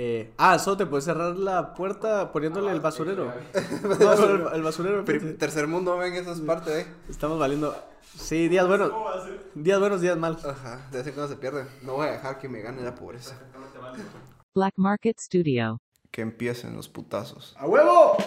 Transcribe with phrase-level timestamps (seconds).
[0.00, 3.32] Eh, ah, solo te puedes cerrar la puerta poniéndole el basurero.
[3.98, 5.04] No, el, el basurero.
[5.36, 6.86] Tercer mundo, ven, eso es parte, ¿eh?
[7.08, 7.74] Estamos valiendo.
[8.16, 8.92] Sí, días buenos.
[9.56, 10.44] Días buenos, días malos.
[10.44, 11.66] Ajá, de vez en cuando se pierde.
[11.82, 13.36] No voy a dejar que me gane la pobreza.
[14.54, 15.80] Black Market Studio.
[16.12, 17.56] Que empiecen los putazos.
[17.58, 18.18] ¡A huevo!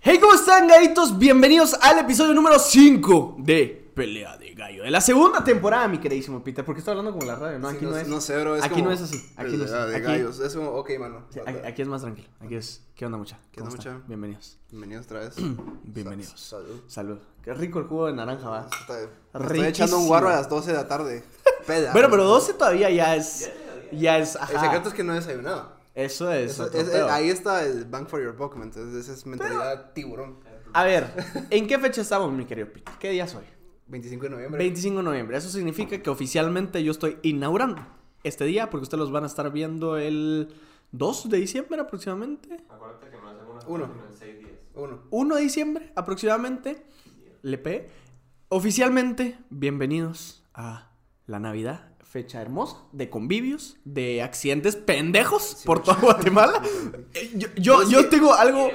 [0.00, 1.18] Hey, ¿cómo están, gallitos?
[1.18, 4.82] Bienvenidos al episodio número 5 de Pelea de Gallo.
[4.82, 6.62] De la segunda temporada, mi queridísimo Peter.
[6.66, 7.70] Porque estoy hablando como la radio, ¿no?
[7.70, 8.08] Sí, Aquí no, no, es.
[8.08, 8.54] no sé, bro.
[8.56, 9.16] Es aquí como no es así.
[9.38, 9.90] Aquí no es pelea así.
[9.90, 10.38] de Aquí- gallos.
[10.40, 11.24] Es como, ok, mano.
[11.30, 12.28] Sí, aquí, es más tranquilo.
[12.40, 12.82] Aquí es.
[12.94, 13.38] ¿Qué onda, mucha?
[13.50, 14.06] ¿Qué ¿Cómo onda, mucha?
[14.06, 14.58] Bienvenidos.
[14.70, 15.34] Bienvenidos otra vez.
[15.82, 16.38] Bienvenidos.
[16.38, 16.80] Sa- Salud.
[16.86, 17.18] Salud.
[17.42, 18.68] Qué rico el jugo de naranja, va.
[18.80, 18.98] Está-
[19.38, 21.24] me Estoy echando un guarro a las 12 de la tarde.
[21.66, 21.92] Peda.
[21.92, 23.50] Bueno, pero 12 todavía ya es.
[23.92, 24.34] Ya es.
[24.34, 24.60] El Ajá.
[24.60, 25.72] secreto es que no he desayunado.
[25.94, 26.50] Eso es.
[26.52, 28.94] Eso- es- ahí está el bang for your buck, ¿me entiendes?
[29.04, 30.38] Esa es mentalidad tiburón.
[30.74, 31.10] A ver,
[31.48, 32.92] ¿en qué fecha estamos, mi querido Peter?
[33.00, 33.44] ¿Qué día es hoy?
[33.88, 34.58] 25 de noviembre.
[34.58, 35.36] 25 de noviembre.
[35.36, 37.86] Eso significa que oficialmente yo estoy inaugurando
[38.24, 40.48] este día porque ustedes los van a estar viendo el
[40.92, 42.64] 2 de diciembre aproximadamente.
[42.68, 43.84] Acuérdate que no hacen una Uno.
[43.84, 44.50] en 6 días.
[44.74, 45.02] Uno.
[45.10, 46.84] 1 de diciembre aproximadamente.
[47.42, 47.88] Le pegué.
[48.48, 50.90] Oficialmente, bienvenidos a
[51.26, 51.92] la Navidad.
[52.02, 56.62] Fecha hermosa de convivios, de accidentes pendejos por toda Guatemala.
[57.14, 58.70] Eh, Yo, yo, Es yo que- tengo algo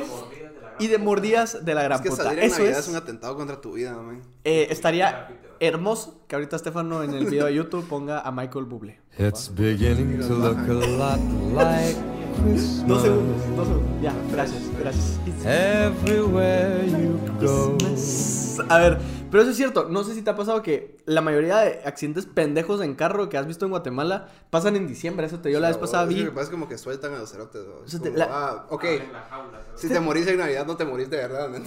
[0.80, 2.24] Y de mordidas de la gran Es que puta.
[2.24, 2.86] salir en Eso Navidad es.
[2.86, 4.22] es un atentado contra tu vida, man.
[4.44, 5.28] Eh, estaría
[5.60, 9.00] hermoso que ahorita Estefano en el video de YouTube ponga a Michael Bublé.
[9.20, 11.20] It's beginning to look a lot
[11.54, 11.96] like
[12.44, 12.88] Christmas.
[12.88, 14.02] Dos segundos, dos segundos.
[14.02, 15.20] Ya, gracias, gracias.
[15.46, 17.78] Everywhere you go.
[18.70, 18.98] A ver,
[19.32, 19.88] pero eso es cierto.
[19.90, 23.38] No sé si te ha pasado que la mayoría de accidentes pendejos en carro que
[23.38, 25.26] has visto en Guatemala pasan en diciembre.
[25.26, 26.06] Eso te dio la vez pasada.
[26.06, 26.18] Vi.
[26.18, 27.64] lo que pasa es como que sueltan a los cerotes.
[28.14, 28.84] la- Ah, ok.
[28.84, 29.62] En la jaula.
[29.76, 31.50] Si te morís en Navidad, no te morís de verdad,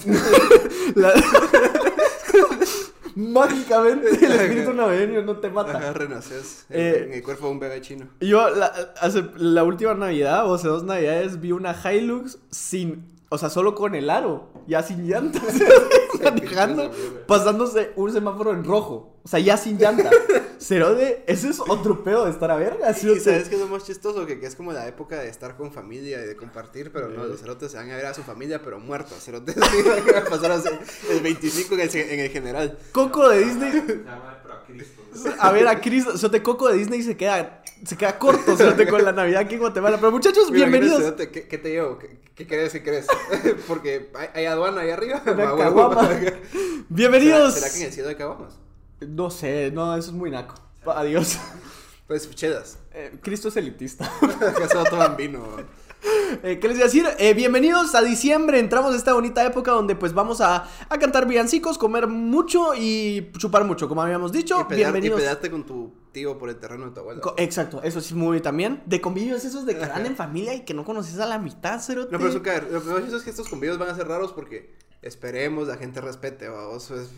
[3.16, 5.78] Mágicamente el espíritu navideño no te mata.
[5.78, 8.08] Ajá, renaces en, Eh, en el cuerpo de un bebé chino.
[8.20, 13.38] Yo la, hace, la última Navidad, o hace dos Navidades, vi una Hilux sin, o
[13.38, 15.42] sea, solo con el aro, ya sin llantas,
[16.22, 16.90] manejando,
[17.26, 20.08] pasándose un semáforo en rojo, o sea, ya sin llanta.
[20.58, 22.94] Cero de, ese es otro pedo de estar a verga.
[22.94, 23.34] ¿sí o Y sea?
[23.34, 25.72] sabes que es lo más chistoso, que, que es como la época de estar con
[25.72, 28.62] familia y de compartir, pero no, los cerotes se van a ver a su familia,
[28.62, 29.18] pero muertos.
[29.22, 30.78] Cerotes van a pasar a ser
[31.10, 32.78] el 25 en el, en el general.
[32.92, 34.04] Coco de Disney,
[34.64, 35.02] a Cristo.
[35.38, 38.52] a ver a Chris, o sea, de Coco de Disney se queda, se queda corto,
[38.52, 39.96] o sea, con la Navidad aquí en Guatemala.
[39.98, 41.12] Pero muchachos, Mira, bienvenidos.
[41.14, 41.98] ¿Qué, qué te llevo?
[41.98, 42.72] ¿Qué, qué querés?
[42.72, 43.06] ¿Qué querés?
[43.68, 45.22] Porque hay, hay aduana ahí arriba.
[45.26, 45.58] Una Ah, huevo.
[45.58, 46.08] caguama.
[46.18, 46.36] ¿Será,
[46.88, 47.54] Bienvenidos.
[47.54, 48.54] será que en el cielo hay caguamas?
[49.00, 50.54] No sé, no, eso es muy naco.
[50.86, 51.38] Adiós.
[52.06, 52.78] Pues chedas.
[52.92, 54.04] Eh, Cristo es elitista.
[54.22, 55.42] Acá solo toman vino.
[56.42, 57.06] Eh, ¿Qué les iba a decir?
[57.18, 58.58] Eh, bienvenidos a diciembre.
[58.58, 63.30] Entramos a esta bonita época donde pues vamos a, a cantar villancicos, comer mucho y
[63.38, 64.60] chupar mucho, como habíamos dicho.
[64.60, 65.20] Y, pelear, y bienvenidos.
[65.20, 67.20] pelearte con tu tío por el terreno de tu abuela.
[67.20, 68.82] Co- Exacto, eso sí muy bien.
[68.84, 71.80] De convivios esos de que van en familia y que no conoces a la mitad,
[71.80, 72.10] cerote.
[72.12, 72.38] No, pero eso.
[72.70, 76.48] Lo peor es que estos convivios van a ser raros porque esperemos la gente respete,
[76.48, 76.90] vamos.
[76.90, 77.10] Es...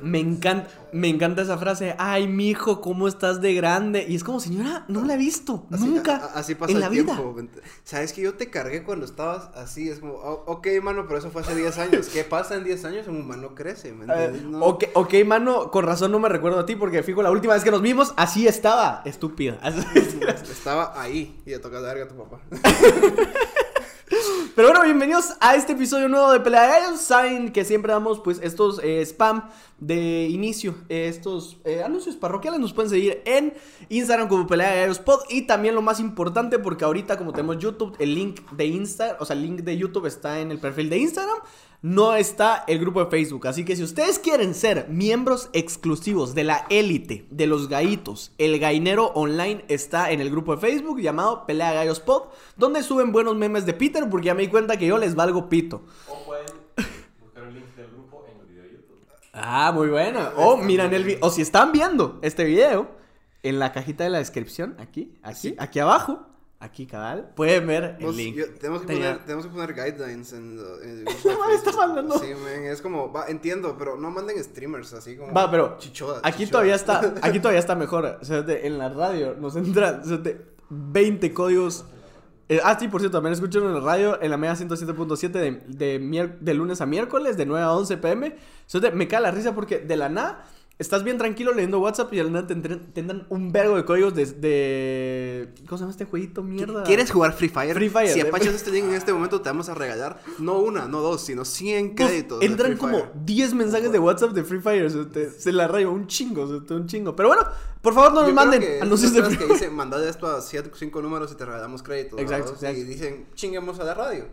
[0.00, 1.94] Me encanta, me encanta esa frase.
[1.98, 4.04] Ay, mijo, ¿cómo estás de grande?
[4.08, 5.66] Y es como, señora, no la he visto.
[5.70, 6.16] Así, nunca.
[6.16, 7.14] a- así pasa en el la vida.
[7.14, 7.32] tiempo.
[7.34, 9.88] ¿me ent- Sabes que yo te cargué cuando estabas así.
[9.88, 12.08] Es como, "Oh, ok, mano, pero eso fue hace 10 años.
[12.08, 13.06] ¿Qué pasa en 10 años?
[13.06, 14.42] Un humano crece, ¿me Eh, entiendes?
[14.50, 14.64] No.
[14.64, 17.62] ok, ok, mano, con razón no me recuerdo a ti porque fijo, la última vez
[17.62, 19.58] que nos vimos, así estaba, estúpida.
[20.50, 22.40] Estaba ahí y le toca la verga a tu papá.
[24.54, 27.00] Pero bueno, bienvenidos a este episodio nuevo de Pelea de Gallos.
[27.00, 29.48] Saben que siempre damos pues estos eh, spam
[29.78, 32.60] de inicio, eh, estos eh, anuncios parroquiales.
[32.60, 33.54] Nos pueden seguir en
[33.88, 35.20] Instagram como Pelea de Gallos Pod.
[35.30, 39.24] Y también lo más importante, porque ahorita como tenemos YouTube, el link de Instagram, o
[39.24, 41.38] sea, el link de YouTube está en el perfil de Instagram.
[41.82, 43.48] No está el grupo de Facebook.
[43.48, 48.60] Así que si ustedes quieren ser miembros exclusivos de la élite de los gallitos, el
[48.60, 53.34] gainero online está en el grupo de Facebook llamado Pelea Gallos Pod, donde suben buenos
[53.34, 55.82] memes de Peter, porque ya me di cuenta que yo les valgo pito.
[56.08, 56.46] O pueden
[57.20, 59.00] buscar el link del grupo en el video de YouTube.
[59.32, 60.34] Ah, muy buena.
[60.36, 63.02] O miran el video, o si están viendo este video,
[63.42, 66.26] en la cajita de la descripción, aquí, aquí, aquí abajo,
[66.64, 68.36] aquí cabal, pueden ver el link.
[68.36, 71.04] yo- tenemos, que Tenía- poner, tenemos que poner guidelines en, en
[71.54, 72.18] está mandando.
[72.18, 75.32] Sí, man, es como, va, entiendo, pero no manden streamers así como.
[75.34, 75.76] Va, pero
[76.22, 78.18] aquí todavía está, aquí todavía está mejor.
[78.20, 81.84] O sea, de- en la radio nos entran o sea, de 20 códigos.
[82.48, 85.62] Eh, ah, sí, por cierto, también escuchan en la radio en la media 107.7 de,
[85.68, 88.28] de, de lunes a miércoles, de 9 a 11 pm.
[88.28, 90.44] O sea, me cae la risa porque de la nada
[90.78, 93.84] estás bien tranquilo leyendo WhatsApp y al nada te, entren- te entran un vergo de
[93.84, 95.48] códigos de, de...
[95.68, 96.42] ¿Cómo se llama este jueguito?
[96.42, 96.82] Mierda.
[96.82, 97.74] ¿Quieres jugar Free Fire?
[97.74, 98.08] Free Fire.
[98.08, 101.20] Si apachas este link en este momento, te vamos a regalar no una, no dos,
[101.22, 102.40] sino 100 Pues, créditos.
[102.40, 103.10] de entran como Fire.
[103.24, 104.86] 10 mensajes de WhatsApp de Free Fire.
[104.86, 107.14] o sea, te- se la rayo un chingo, o sea, te- un chingo.
[107.14, 107.42] Pero bueno,
[107.80, 111.00] por favor no nos Yo manden anuncios de Free que dicen, mandad esto a 5
[111.02, 112.18] números y te regalamos créditos.
[112.18, 112.54] Exacto.
[112.70, 114.24] Y dicen, chinguemos a la radio.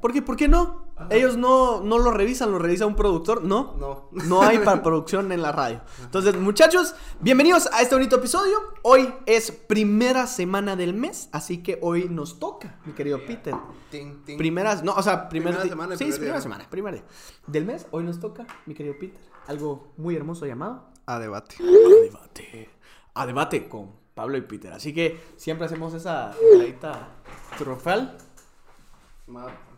[0.00, 0.22] ¿Por qué?
[0.22, 0.87] ¿Por qué no?
[1.10, 3.74] Ellos no, no lo revisan, lo revisa un productor, ¿no?
[3.78, 4.08] No.
[4.10, 5.80] No hay para producción en la radio.
[6.02, 8.58] Entonces, muchachos, bienvenidos a este bonito episodio.
[8.82, 13.54] Hoy es primera semana del mes, así que hoy nos toca, mi querido Peter.
[13.90, 14.36] Ting, ting.
[14.36, 17.04] Primeras, no, o sea, primer Primera semana, Sí, primer primera semana, primer día.
[17.46, 21.56] Del mes, hoy nos toca, mi querido Peter, algo muy hermoso llamado A debate.
[21.60, 22.70] A Debate.
[23.14, 24.72] A Debate con Pablo y Peter.
[24.72, 27.08] Así que siempre hacemos esa peladita
[27.56, 28.18] trofal.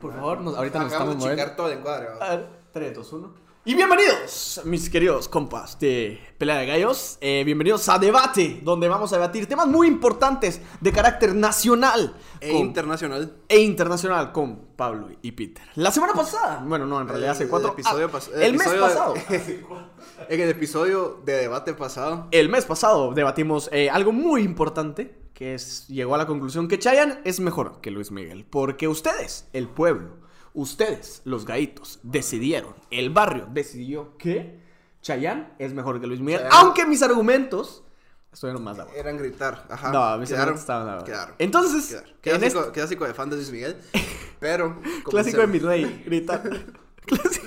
[0.01, 1.43] Por favor, nos- ahorita nos Acabamos estamos de moviendo.
[1.45, 2.07] chicar todo el encuadre.
[2.07, 2.23] ¿verdad?
[2.23, 3.35] A ver, 3, 2, 1.
[3.63, 7.19] Y bienvenidos, mis queridos compas de Pelea de Gallos.
[7.21, 12.49] Eh, bienvenidos a Debate, donde vamos a debatir temas muy importantes de carácter nacional E
[12.53, 13.37] con- internacional.
[13.47, 15.63] e internacional con Pablo y Peter.
[15.75, 17.73] La semana pasada, bueno, no, en realidad hace El cuatro.
[17.73, 19.15] episodio ah, pas- el, mes episodio- pasado.
[20.29, 22.29] En el episodio de debate pasado.
[22.31, 26.79] El mes pasado debatimos eh, algo muy importante, que es, llegó a la conclusión que
[26.79, 30.19] Chayanne es mejor que Luis Miguel, porque ustedes, el pueblo,
[30.53, 34.61] ustedes, los gaitos, decidieron, el barrio decidió que
[35.01, 37.83] Chayanne es mejor que Luis Miguel, Chayanne- aunque mis argumentos
[38.31, 39.01] estuvieron más acuerdo.
[39.01, 39.67] Eran gritar.
[39.71, 39.91] Ajá.
[39.91, 40.49] No, mis quedaron.
[40.51, 41.05] argumentos estaban acuerdo.
[41.07, 41.35] Quedaron.
[41.39, 41.87] Entonces,
[42.21, 42.41] Quedaron.
[42.41, 43.77] Clásico, este- clásico de fan de Luis Miguel.
[44.41, 44.79] Pero.
[45.05, 46.43] Clásico de mi rey, gritar.
[47.07, 47.47] clásico,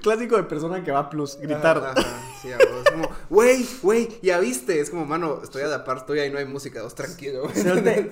[0.00, 1.78] clásico de persona que va a plus, gritar.
[1.78, 4.80] Ajá, ajá, sí, es como, güey, güey, ya viste.
[4.80, 7.48] Es como, mano, estoy a la par tuya y no hay música, vos tranquilo,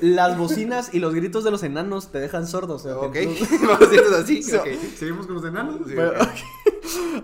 [0.00, 2.87] las bocinas y los gritos de los enanos te dejan sordos.
[2.87, 4.43] Ok, Entonces- vamos a decirlo así.
[4.43, 4.69] Sí, ok.
[4.97, 5.81] ¿Seguimos con los enanos?
[5.87, 6.12] Sí, Bueno.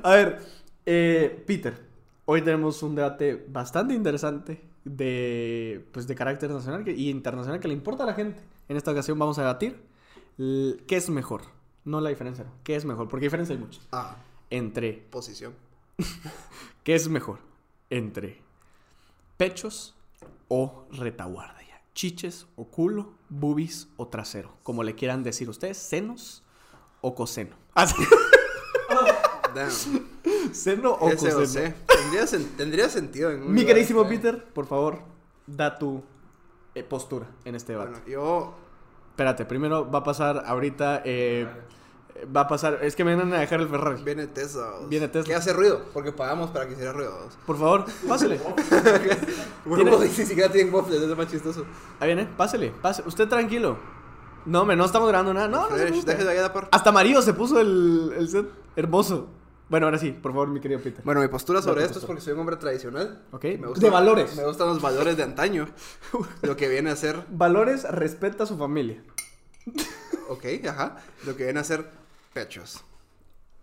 [0.03, 0.41] A ver,
[0.85, 1.81] eh, Peter,
[2.25, 7.75] hoy tenemos un debate bastante interesante de, pues, de carácter nacional y internacional que le
[7.75, 8.41] importa a la gente.
[8.69, 9.81] En esta ocasión vamos a debatir
[10.37, 11.43] qué es mejor.
[11.85, 12.51] No la diferencia, no.
[12.65, 13.09] ¿Qué es mejor?
[13.09, 13.81] Porque diferencia hay mucha.
[13.93, 14.17] Ah,
[14.51, 15.55] Entre, posición.
[16.87, 17.41] ¿qué es mejor?
[17.91, 18.41] Entre
[19.37, 19.97] pechos
[20.47, 21.83] o retaguardia.
[21.95, 24.53] Chiches o culo, boobies o trasero.
[24.63, 26.45] Como le quieran decir ustedes, senos
[27.01, 27.57] o coseno.
[27.75, 28.03] Ah, sí.
[29.55, 30.55] Damn.
[30.55, 31.75] ¿Seno o Ese o coseno?
[31.87, 34.09] Tendría, sen- tendría sentido en Mi queridísimo ¿eh?
[34.09, 35.01] Peter, por favor,
[35.47, 36.03] da tu
[36.75, 37.91] eh, postura en este debate.
[37.91, 38.55] Bueno, yo.
[39.11, 41.03] Espérate, primero va a pasar ahorita.
[41.05, 41.47] eh,
[42.35, 42.79] va a pasar.
[42.83, 44.03] Es que me van a dejar el Ferrari.
[44.03, 44.73] Viene Tesla.
[44.89, 45.29] Viene Tesla.
[45.29, 47.29] Que hace ruido, porque pagamos para que hiciera ruido.
[47.47, 48.41] Por favor, pásele.
[49.65, 51.65] Bueno, ¿Tiene- vos ni siquiera tienen waffles, es más chistoso.
[51.99, 52.71] Ahí viene, pásele.
[52.83, 53.77] pase- Usted tranquilo.
[54.45, 55.49] No, me no estamos grabando nada.
[55.49, 56.05] No, no Fresh,
[56.53, 56.69] par.
[56.71, 58.47] Hasta amarillo se puso el, el set.
[58.77, 59.29] Hermoso.
[59.69, 61.03] Bueno, ahora sí, por favor, mi querido Peter.
[61.05, 63.25] Bueno, mi postura sobre esto es porque soy un hombre tradicional.
[63.33, 63.43] Ok.
[63.59, 64.37] me De valores.
[64.37, 65.67] Me gustan los valores de antaño.
[66.43, 67.25] lo que viene a ser.
[67.31, 69.03] Valores, respeta a su familia.
[70.29, 70.99] Ok, ajá.
[71.27, 71.91] Lo que viene a ser
[72.37, 72.85] pechos.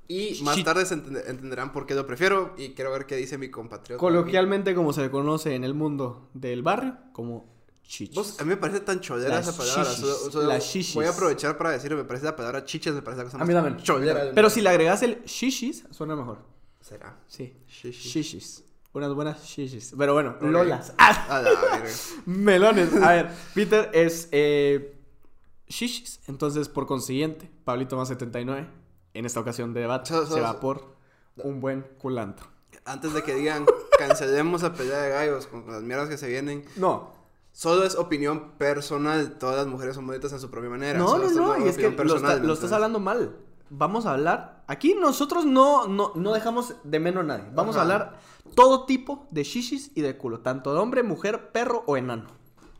[0.07, 0.65] Y más Shit.
[0.65, 2.53] tarde se entende- entenderán por qué lo prefiero.
[2.57, 3.99] Y quiero ver qué dice mi compatriota.
[3.99, 7.45] Coloquialmente, como se le conoce en el mundo del barrio, como
[7.83, 8.15] chichis.
[8.15, 9.83] Vos, a mí me parece tan cholera Las esa palabra.
[9.83, 10.95] shishis, solo- solo las shishis.
[10.95, 11.97] Voy a aprovechar para decirlo.
[11.97, 13.77] Me parece la palabra chiches, me parece la cosa A mí también.
[13.77, 14.31] cholera.
[14.35, 16.39] Pero si le agregas el shishis, suena mejor.
[16.81, 17.17] Será.
[17.27, 17.53] Sí.
[17.67, 18.13] Shishis.
[18.13, 18.63] Shishis.
[18.91, 19.93] Unas buenas shishis.
[19.97, 20.43] Pero bueno, Ok.
[20.43, 20.93] lolas.
[20.97, 21.25] ¡Ah!
[21.29, 21.89] A la verga.
[22.25, 22.93] Melones.
[23.01, 24.92] A ver, Peter es eh,
[25.73, 26.19] shishis.
[26.27, 28.67] Entonces, por consiguiente, Pablito más 79.
[29.13, 30.95] En esta ocasión de debate, So- so- se va so- por
[31.37, 32.47] un buen culantro.
[32.85, 33.65] Antes de que digan,
[33.97, 36.65] cancelemos a pelea de gallos con las mierdas que se vienen.
[36.75, 37.11] No.
[37.51, 39.37] Solo es opinión personal.
[39.37, 40.97] Todas las mujeres son bonitas en su propia manera.
[40.97, 41.65] No, Solo no, no.
[41.65, 43.35] Y es que lo, está- personal, lo estás hablando mal.
[43.69, 44.63] Vamos a hablar.
[44.67, 47.45] Aquí nosotros no, no, no dejamos de menos a nadie.
[47.53, 48.19] Vamos a hablar
[48.55, 50.39] todo tipo de shishis y de culo.
[50.41, 52.25] Tanto de hombre, mujer, perro o enano.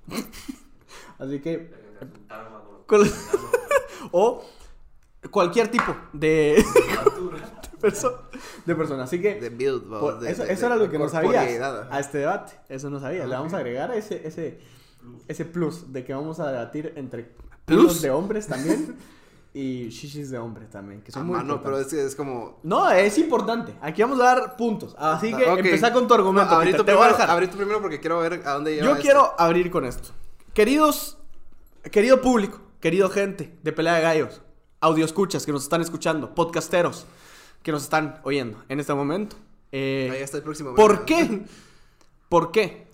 [1.19, 1.71] Así que.
[4.11, 4.43] o
[5.31, 6.63] cualquier tipo de.
[7.71, 8.21] de, perso-
[8.65, 9.03] de persona.
[9.03, 9.35] Así que.
[9.35, 11.87] De build, vamos, por- de- eso, era lo que no ajá.
[11.89, 12.53] a este debate.
[12.69, 13.25] Eso no sabía.
[13.25, 14.59] Le vamos a agregar ese, ese,
[15.27, 17.31] ese plus de que vamos a debatir entre
[17.65, 18.01] ¿Plus?
[18.01, 18.95] de hombres también
[19.53, 21.01] y shishis de hombres también.
[21.01, 22.59] Que son Ah, muy mano, pero es, que es como...
[22.63, 23.73] No, es importante.
[23.81, 24.95] Aquí vamos a dar puntos.
[24.97, 25.59] Así que Ah, ok.
[25.59, 26.51] empezá con tu argumento.
[26.51, 27.29] No, abrí Te voy a primero, dejar.
[27.29, 29.01] abrí tú primero porque quiero ver a dónde lleva Yo esto.
[29.01, 30.09] quiero abrir con esto.
[30.53, 31.17] Queridos,
[31.91, 34.41] querido público, querido gente de Pelea de Gallos,
[34.81, 37.05] audio escuchas que nos están escuchando, podcasteros
[37.61, 39.37] que nos están oyendo en este momento.
[39.71, 40.75] eh, Ahí está el próximo.
[40.75, 41.45] ¿Por qué?
[42.27, 42.89] ¿Por qué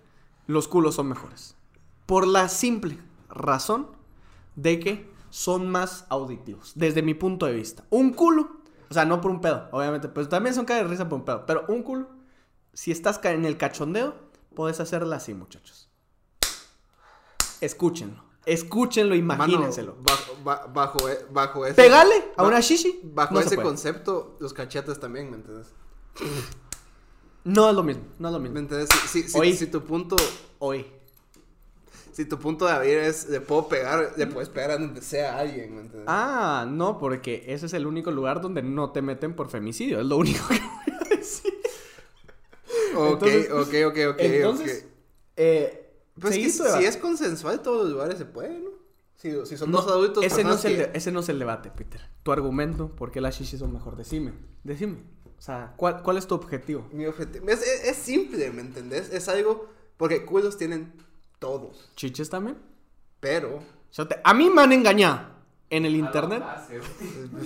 [0.45, 1.55] los culos son mejores?
[2.05, 3.87] Por la simple razón
[4.55, 7.83] de que son más auditivos, desde mi punto de vista.
[7.89, 11.09] Un culo, o sea, no por un pedo, obviamente, pues también son cae de risa
[11.09, 12.09] por un pedo, pero un culo
[12.73, 14.13] si estás en el cachondeo,
[14.53, 15.89] puedes hacerla así, muchachos.
[17.59, 18.28] Escúchenlo.
[18.45, 19.95] Escúchenlo, imagínenselo.
[19.95, 21.75] Mano, bajo, ba- bajo, e- bajo ese.
[21.75, 22.99] Pégale a una shishi.
[23.03, 25.67] Bajo no ese concepto, los cachetes también, ¿me entiendes?
[27.43, 28.59] No es lo mismo, no es lo ¿Me mismo.
[28.59, 28.89] entiendes?
[29.09, 30.15] Si, si- si- tu punto,
[30.59, 30.85] Hoy.
[32.11, 35.35] si tu punto de abrir es le puedo pegar, le puedes pegar a donde sea
[35.35, 36.05] a alguien, ¿me entiendes?
[36.07, 39.99] Ah, no, porque ese es el único lugar donde no te meten por femicidio.
[39.99, 41.53] Es lo único que voy a decir.
[42.95, 44.15] ok, entonces- ok, ok, ok.
[44.19, 44.85] Entonces,
[45.37, 45.88] eh,
[46.19, 48.69] Pues es que si es consensual, todos los lugares se pueden, ¿no?
[49.15, 51.39] Si, si son No, dos adultos, ese no, es el que- ese no es el
[51.39, 51.99] debate, Peter.
[52.23, 53.95] Tu argumento, ¿por qué las shishis son mejor?
[53.97, 54.33] Decime,
[54.63, 55.03] decime.
[55.37, 56.87] O sea, ¿cuál, cuál es tu objetivo?
[56.93, 57.47] Mi objetivo.
[57.49, 59.11] Es, es- es simple, ¿me entendés?
[59.11, 59.67] Es algo.
[59.97, 60.93] Porque culos tienen
[61.39, 61.89] todos.
[61.95, 62.57] ¿Chiches también?
[63.19, 63.59] Pero.
[63.93, 65.21] Te- a mí me han engañado
[65.69, 66.41] en el internet.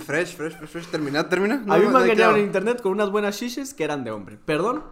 [0.06, 0.86] Fresh, fresh, fresh, fresh.
[0.88, 1.54] Termina, termina.
[1.56, 2.36] a mí me han engañado en clavo.
[2.38, 4.38] internet con unas buenas shishis que eran de hombre.
[4.44, 4.84] Perdón,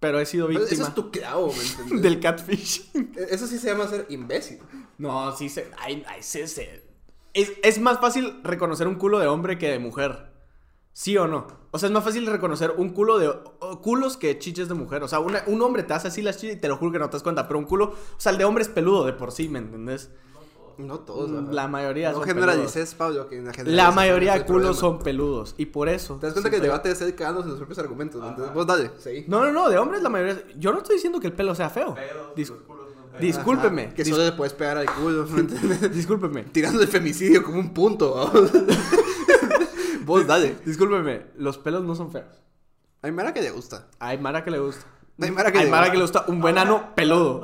[0.00, 2.02] pero he sido Pero víctima Eso es tu clavo, ¿me entendés?
[2.02, 2.90] del catfish.
[3.30, 4.58] Eso sí se llama ser imbécil.
[4.98, 5.70] No, sí se.
[5.78, 6.84] Ay, ay, se- se-
[7.34, 10.28] Es, es más fácil reconocer un culo de hombre que de mujer.
[10.92, 11.46] ¿Sí o no?
[11.70, 13.32] O sea, es más fácil reconocer un culo de.
[13.82, 15.02] culos que chiches de mujer.
[15.04, 16.98] O sea, una- un hombre te hace así las chiches y te lo juro que
[16.98, 17.46] no te das cuenta.
[17.46, 17.84] Pero un culo.
[17.92, 20.10] O sea, el de hombre es peludo de por sí, ¿me entendés?
[20.78, 21.30] No todos.
[21.30, 21.52] ajá.
[21.52, 23.28] La mayoría No son generalices, Pablo.
[23.28, 25.54] Que la mayoría es de culos son peludos.
[25.58, 26.14] Y por eso.
[26.16, 28.22] Te das cuenta que el debate es él quedándose en sus propios argumentos.
[28.54, 29.24] Vos dale, sí.
[29.28, 30.42] No, no, no, de hombres la mayoría.
[30.56, 31.94] Yo no estoy diciendo que el pelo sea feo.
[32.36, 32.52] Dis-
[33.20, 33.92] discúlpeme.
[33.94, 35.24] Que dis- solo le puedes pegar al culo,
[35.92, 36.44] discúlpeme.
[36.44, 38.30] Tirando el femicidio como un punto.
[40.04, 40.56] Vos dale.
[40.64, 41.26] Discúlpeme.
[41.36, 42.42] Los pelos no son feos.
[43.02, 43.88] Hay Mara que le gusta.
[43.98, 44.84] Hay Mara que le gusta.
[45.20, 45.92] Hay Mara que Hay le Mara gusta.
[45.92, 47.42] que le gusta un buen ano peludo.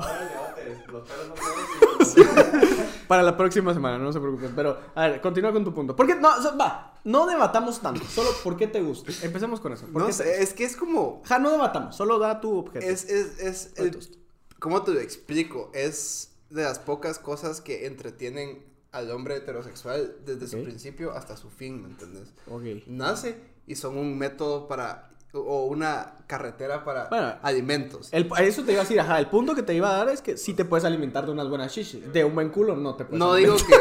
[0.92, 1.34] Los pelos no
[2.04, 4.52] pueden Para la próxima semana, no se preocupen.
[4.54, 5.94] Pero, a ver, continúa con tu punto.
[5.96, 6.14] ¿Por qué?
[6.14, 6.98] No, o sea, va.
[7.04, 8.04] No debatamos tanto.
[8.06, 9.12] Solo por qué te gusta.
[9.22, 9.86] Empecemos con eso.
[9.86, 11.22] ¿Por No qué te- sé, es que es como.
[11.26, 11.94] Ja, no debatamos.
[11.96, 12.84] Solo da tu objeto.
[12.86, 13.72] Es, es, es.
[13.76, 14.18] ¿Cuál el-?
[14.58, 15.70] ¿Cómo te lo explico?
[15.74, 20.62] Es de las pocas cosas que entretienen al hombre heterosexual desde su Ok.
[20.64, 22.32] principio hasta su fin, ¿me entiendes?
[22.48, 22.86] Ok.
[22.86, 25.10] Nace y son un método para.
[25.40, 28.08] O una carretera para Bueno, alimentos.
[28.12, 29.18] El, eso te iba a decir, ajá.
[29.18, 31.48] El punto que te iba a dar es que sí te puedes alimentar de unas
[31.48, 32.12] buenas shishis.
[32.12, 33.74] De un buen culo no te puedes No digo que.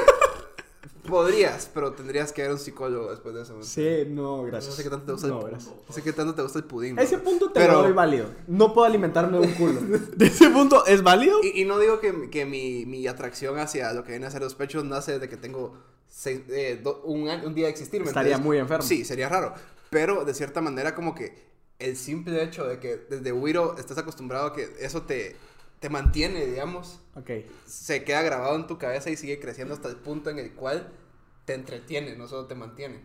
[1.07, 3.55] Podrías, pero tendrías que ver un psicólogo después de eso.
[3.57, 4.74] ¿me Sí, no, No gracias.
[4.75, 5.53] sé qué tanto te gusta No, el.
[5.55, 5.60] No
[5.93, 6.98] sé qué tanto te gusta el pudín.
[6.98, 7.24] Ese ¿no?
[7.24, 8.27] punto te Pero- lo doy válido.
[8.48, 9.81] No puedo alimentarme de un culo.
[10.15, 11.39] De ese punto, ¿es válido?
[11.43, 14.41] Y, y no digo que, que mi, mi atracción hacia lo que viene a ser
[14.41, 15.75] los pechos nace desde que tengo
[16.07, 18.00] seis- eh, do- un, año- un día de existir.
[18.01, 18.83] ¿me Estaría muy enfermo.
[18.86, 19.53] Sí, sería raro.
[19.93, 21.35] Pero de cierta manera como que
[21.79, 25.35] el simple hecho de que desde Wiro estés acostumbrado a que eso te,
[25.79, 27.29] te mantiene, digamos, Ok.
[27.65, 30.91] se queda grabado en tu cabeza y sigue creciendo hasta el punto en el cual
[31.45, 33.01] te entretiene, no solo te mantiene.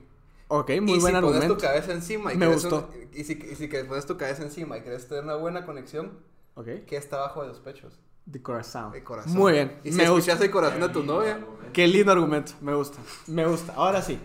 [0.50, 1.46] Ok, muy y buen si argumento.
[1.46, 2.88] pones tu cabeza encima y Me gustó.
[2.92, 5.66] un- y, si, y si que pones tu cabeza encima y querés tener una buena
[5.66, 6.20] conexión,
[6.54, 6.66] Ok.
[6.86, 7.98] ¿qué está abajo de los pechos?
[8.24, 8.94] De corazón.
[8.94, 9.32] El corazón.
[9.32, 9.78] Muy bien.
[9.84, 10.44] Y si me escuchas gusta.
[10.44, 11.40] el corazón de tu novia,
[11.72, 12.52] Qué lindo argumento.
[12.62, 12.98] Me gusta.
[13.26, 13.72] Me gusta.
[13.74, 14.18] Ahora sí.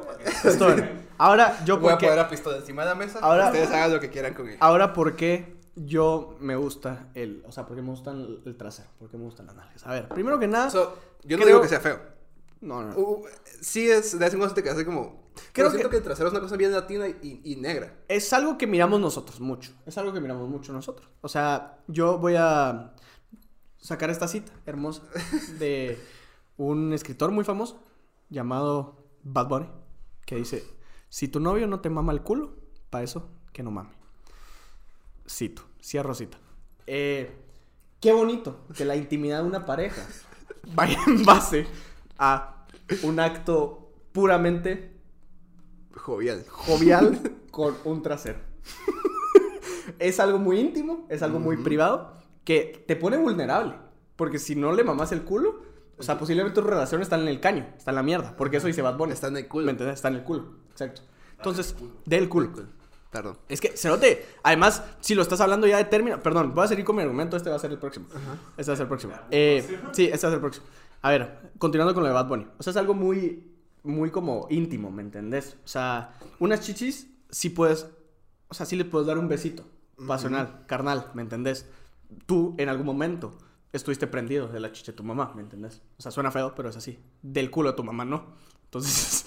[0.44, 0.84] Estoy.
[1.18, 3.18] Ahora yo voy a poner la pistola encima de la mesa.
[3.20, 4.58] Ahora- Ustedes hagan lo que quieran con ella.
[4.60, 7.42] Ahora por qué yo me gusta el.
[7.46, 8.88] O sea, porque me gusta el, el trasero.
[8.98, 9.86] Porque me gustan las nalgas.
[9.86, 10.70] A ver, primero que nada.
[10.70, 11.98] So, yo no creo- digo que sea feo.
[12.60, 12.94] no, no.
[12.98, 13.24] Uh,
[13.60, 15.22] sí es, de vez en cuando te quedas así como...
[15.34, 15.96] Creo Creo siento que- que...
[15.98, 17.94] el trasero es una cosa bien latina y, y negra.
[18.08, 19.72] Es algo que miramos nosotros mucho.
[19.86, 21.08] Es algo que miramos mucho nosotros.
[21.22, 22.92] O sea, yo voy a
[23.78, 25.02] sacar esta cita hermosa
[25.58, 25.98] de
[26.58, 27.82] un escritor muy famoso
[28.28, 29.68] llamado Bad Bunny
[30.24, 30.64] que dice,
[31.08, 32.54] si tu novio no te mama el culo,
[32.90, 33.90] para eso que no mame.
[35.28, 36.38] Cito, cierro cita.
[36.86, 37.30] Eh,
[38.00, 40.06] qué bonito que la intimidad de una pareja
[40.74, 41.66] vaya en base
[42.18, 42.66] a
[43.02, 44.92] un acto puramente
[45.94, 46.44] Jovial.
[46.48, 48.38] jovial con un trasero.
[49.98, 53.74] es algo muy íntimo, es algo muy privado, que te pone vulnerable.
[54.16, 55.62] Porque si no le mamas el culo,
[56.02, 58.36] o sea, posiblemente tu relación está en el caño, está en la mierda.
[58.36, 59.12] Porque eso dice Bad Bunny.
[59.12, 59.66] Está en el culo.
[59.66, 59.94] ¿Me entiendes?
[59.94, 60.56] Está en el culo.
[60.72, 61.02] Exacto.
[61.36, 62.50] Entonces, del culo.
[63.08, 63.38] Perdón.
[63.48, 66.84] Es que, cerote, además, si lo estás hablando ya de término, perdón, voy a seguir
[66.84, 68.06] con mi argumento, este va a ser el próximo.
[68.56, 69.12] Este va a ser el próximo.
[69.30, 70.66] Eh, sí, este va a ser el próximo.
[71.02, 72.48] A ver, continuando con lo de Bad Bunny.
[72.58, 73.52] O sea, es algo muy,
[73.84, 75.56] muy como íntimo, ¿me entendés?
[75.64, 77.86] O sea, unas chichis sí puedes,
[78.48, 79.64] o sea, sí le puedes dar un besito
[80.08, 81.68] pasional, carnal, ¿me entendés?
[82.26, 83.38] Tú, en algún momento,
[83.72, 85.82] estuviste prendido de la chicha de tu mamá, ¿me entendés?
[85.98, 86.98] O sea, suena feo, pero es así.
[87.22, 88.26] Del culo de tu mamá, ¿no?
[88.64, 89.24] Entonces,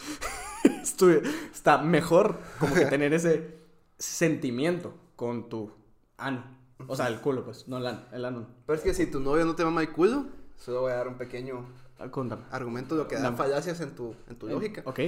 [1.53, 3.57] está mejor como que tener ese
[3.97, 5.71] sentimiento con tu
[6.17, 6.43] ano.
[6.87, 8.01] O sea, el culo, pues, no el ano.
[8.11, 8.47] El ano.
[8.65, 10.25] Pero es que si tu novio no te mama el culo,
[10.57, 11.65] solo voy a dar un pequeño
[11.97, 12.09] Ah,
[12.51, 14.81] argumento de lo que da falacias en tu, en tu lógica.
[14.85, 14.99] Ok.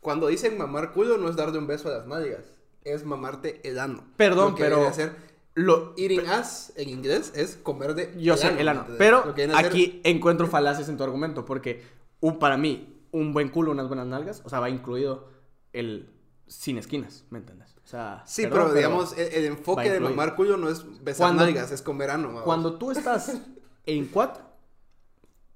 [0.00, 2.44] Cuando dicen mamar culo no es darle un beso a las nalgas,
[2.84, 4.04] es mamarte el ano.
[4.16, 5.16] Perdón, Lo que pero- ser
[5.58, 8.86] Lo, Eating ass en inglés es comer de yo sé, el ano.
[8.96, 11.44] Pero aquí encuentro falacias en tu argumento.
[11.44, 11.82] Porque
[12.20, 15.28] un, para mí, un buen culo, unas buenas nalgas, o sea, va incluido
[15.72, 16.10] el
[16.46, 17.74] sin esquinas, ¿me entiendes?
[17.84, 21.44] O sea, Sí, perdón, pero, digamos, el, enfoque de mamar culo no es besar Cuando-
[21.44, 22.28] nalgas, es comer ano.
[22.28, 22.42] vamos.
[22.44, 23.36] Cuando tú estás
[23.84, 24.44] en cuatro,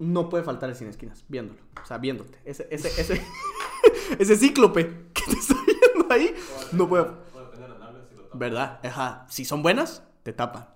[0.01, 1.61] no puede faltar el sin esquinas, viéndolo.
[1.81, 2.39] O sea, viéndote.
[2.45, 3.25] Ese, ese, ese,
[4.19, 6.35] ese cíclope que te está viendo ahí,
[6.73, 7.05] no puede.
[7.05, 8.22] Puede tener las nalgas y lo tapa.
[8.35, 8.81] ¿Verdad?
[8.85, 9.27] Ajá.
[9.29, 10.69] Si son buenas, te tapan.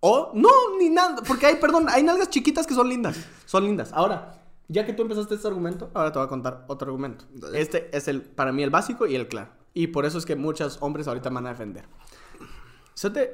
[0.00, 1.16] O no, ni nada.
[1.26, 3.16] Porque hay, perdón, hay nalgas chiquitas que son lindas.
[3.46, 3.92] Son lindas.
[3.92, 4.34] Ahora,
[4.68, 7.24] ya que tú empezaste este argumento, ahora te voy a contar otro argumento.
[7.54, 9.50] Este es el, para mí, el básico y el claro.
[9.74, 11.84] Y por eso es que muchos hombres ahorita me van a defender.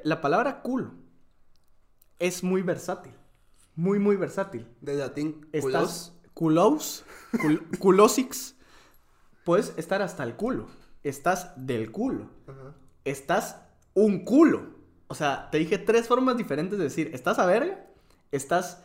[0.05, 0.93] La palabra culo
[2.19, 3.13] es muy versátil.
[3.75, 4.67] Muy, muy versátil.
[4.81, 7.03] De latín, Estás culos.
[7.03, 8.55] culos, cul- culosix.
[9.45, 10.67] Puedes estar hasta el culo.
[11.03, 12.31] Estás del culo.
[12.49, 12.75] Ajá.
[13.11, 13.57] Estás
[13.95, 14.75] un culo.
[15.09, 17.87] O sea, te dije tres formas diferentes de decir, ¿estás a verga?
[18.33, 18.83] ¿Estás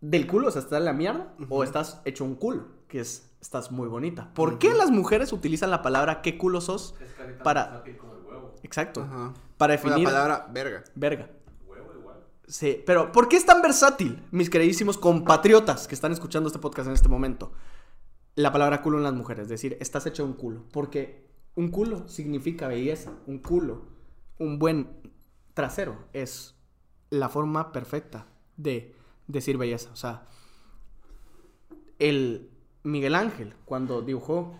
[0.00, 0.48] del culo?
[0.48, 1.32] O sea, ¿estás en la mierda?
[1.48, 2.66] ¿O estás hecho un culo?
[2.88, 4.34] Que es, estás muy bonita.
[4.34, 6.94] ¿Por qué las mujeres utilizan la palabra qué culo sos?
[7.00, 7.12] Es
[7.44, 8.54] Para- versátil como el huevo.
[8.64, 9.06] Exacto.
[9.56, 10.04] Para O definir...
[10.08, 10.84] La palabra verga.
[10.96, 11.30] Verga.
[11.68, 12.16] Huevo igual.
[12.48, 16.88] Sí, pero ¿por qué es tan versátil, mis queridísimos compatriotas que están escuchando este podcast
[16.88, 17.52] en este momento?
[18.34, 20.64] La palabra culo en las mujeres, es decir, estás hecho un culo.
[20.72, 21.29] Porque
[21.60, 23.82] un culo significa belleza, un culo,
[24.38, 24.88] un buen
[25.52, 26.54] trasero es
[27.10, 28.26] la forma perfecta
[28.56, 28.94] de
[29.26, 29.90] decir belleza.
[29.92, 30.24] O sea,
[31.98, 32.48] el
[32.82, 34.58] Miguel Ángel, cuando dibujó,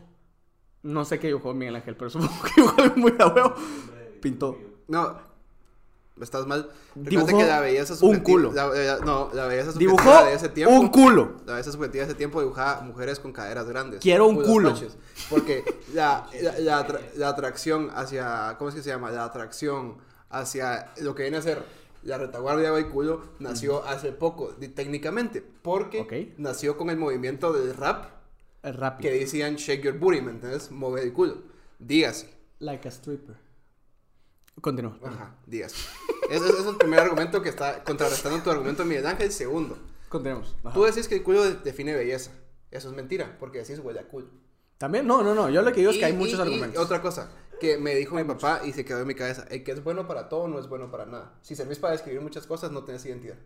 [0.83, 3.55] no sé qué dibujó Miguel Ángel, pero supongo que dibujó muy a huevo,
[4.21, 4.59] pintó.
[4.87, 5.17] No,
[6.25, 6.71] estás mal.
[6.95, 8.53] Dibujó que la belleza un culo.
[8.53, 10.75] la- la- no, la belleza subjetiva Dibujó de ese tiempo.
[10.75, 11.37] un culo.
[11.47, 14.01] La belleza subjetiva de ese tiempo dibujaba mujeres con caderas grandes.
[14.01, 14.75] Quiero un culo.
[15.29, 18.57] Porque la, la, la atra- la atracción hacia.
[18.59, 19.11] ¿Cómo es que se llama?
[19.11, 19.99] La atracción
[20.31, 21.63] hacia lo que viene a ser
[22.03, 25.43] la retaguardia del culo nació hace poco, di- técnicamente.
[25.63, 26.13] Porque Ok.
[26.39, 28.07] nació con el movimiento del rap
[28.63, 29.11] Es rápido.
[29.11, 30.71] que decían shake your booty, ¿me entiendes?
[30.71, 31.39] Mover el culo.
[31.79, 32.31] Dígase.
[32.59, 33.37] Like a stripper.
[34.61, 34.97] Continúa.
[35.05, 35.77] Ajá, dígase.
[36.31, 39.33] Ese, ese es el primer argumento que está contrarrestando tu argumento, Miguel Ángel.
[39.33, 40.55] Segundo, Continuemos.
[40.65, 40.75] Ajá.
[40.75, 42.31] tú decís que el culo de- define belleza.
[42.71, 44.29] Eso es mentira, porque decís huele a culo.
[44.79, 45.51] También, no, no, no.
[45.51, 46.83] Yo lo que digo es que hay Y- muchos y- y argumentos.
[46.85, 47.31] otra cosa
[47.61, 50.07] que me dijo mi papá y se quedó en mi cabeza: el que es bueno
[50.07, 51.35] para todo no es bueno para nada.
[51.43, 53.37] Si servís para describir muchas cosas, no tenés identidad.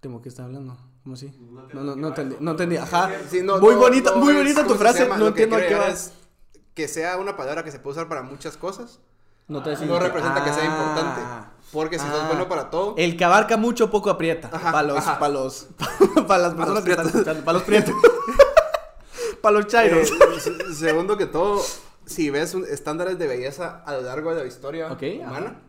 [0.00, 0.76] Temo, ¿qué está hablando?
[1.04, 1.28] ¿Cómo así?
[1.40, 2.36] No No, no, que no entendí.
[2.40, 2.76] No entendí.
[2.76, 3.10] Ajá.
[3.30, 5.08] Sí, no, muy no, bonita, no muy es- bonita tu ¿cómo se frase.
[5.08, 6.06] No que entiendo a qué vas.
[6.06, 6.12] es
[6.74, 9.00] que sea una palabra que se puede usar para muchas cosas.
[9.52, 10.66] No, te No representa que sea Ah.
[10.66, 11.20] importante.
[11.72, 12.26] Porque si sos Ah.
[12.28, 14.50] bueno para todo, El que abarca mucho, poco aprieta.
[14.50, 15.68] Para los, para los,
[16.26, 17.44] para las personas que están escuchando.
[17.44, 17.94] Para los prietos.
[19.42, 20.10] para los chairos.
[20.10, 21.62] Eh, se- segundo que todo,
[22.06, 25.60] si ves un- estándares de belleza a lo largo de la historia Ok, humana,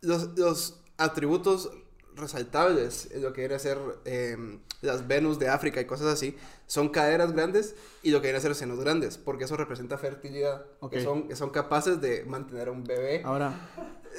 [0.00, 1.70] los, los atributos
[2.14, 6.36] resaltables en lo que viene a ser eh, las Venus de África y cosas así,
[6.66, 10.64] son caderas grandes y lo que viene a ser senos grandes, porque eso representa fertilidad,
[10.80, 10.92] Ok.
[10.92, 13.22] que, son, que son capaces de mantener a un bebé.
[13.24, 13.52] Ahora,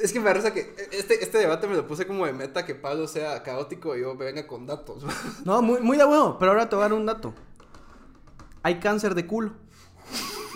[0.01, 2.75] Es que me parece que este, este debate me lo puse como de meta que
[2.75, 5.03] Pablo sea caótico y yo me venga con datos.
[5.45, 6.37] no, muy, muy de huevo.
[6.37, 7.33] Pero ahora te voy a dar un dato.
[8.63, 9.53] Hay cáncer de culo.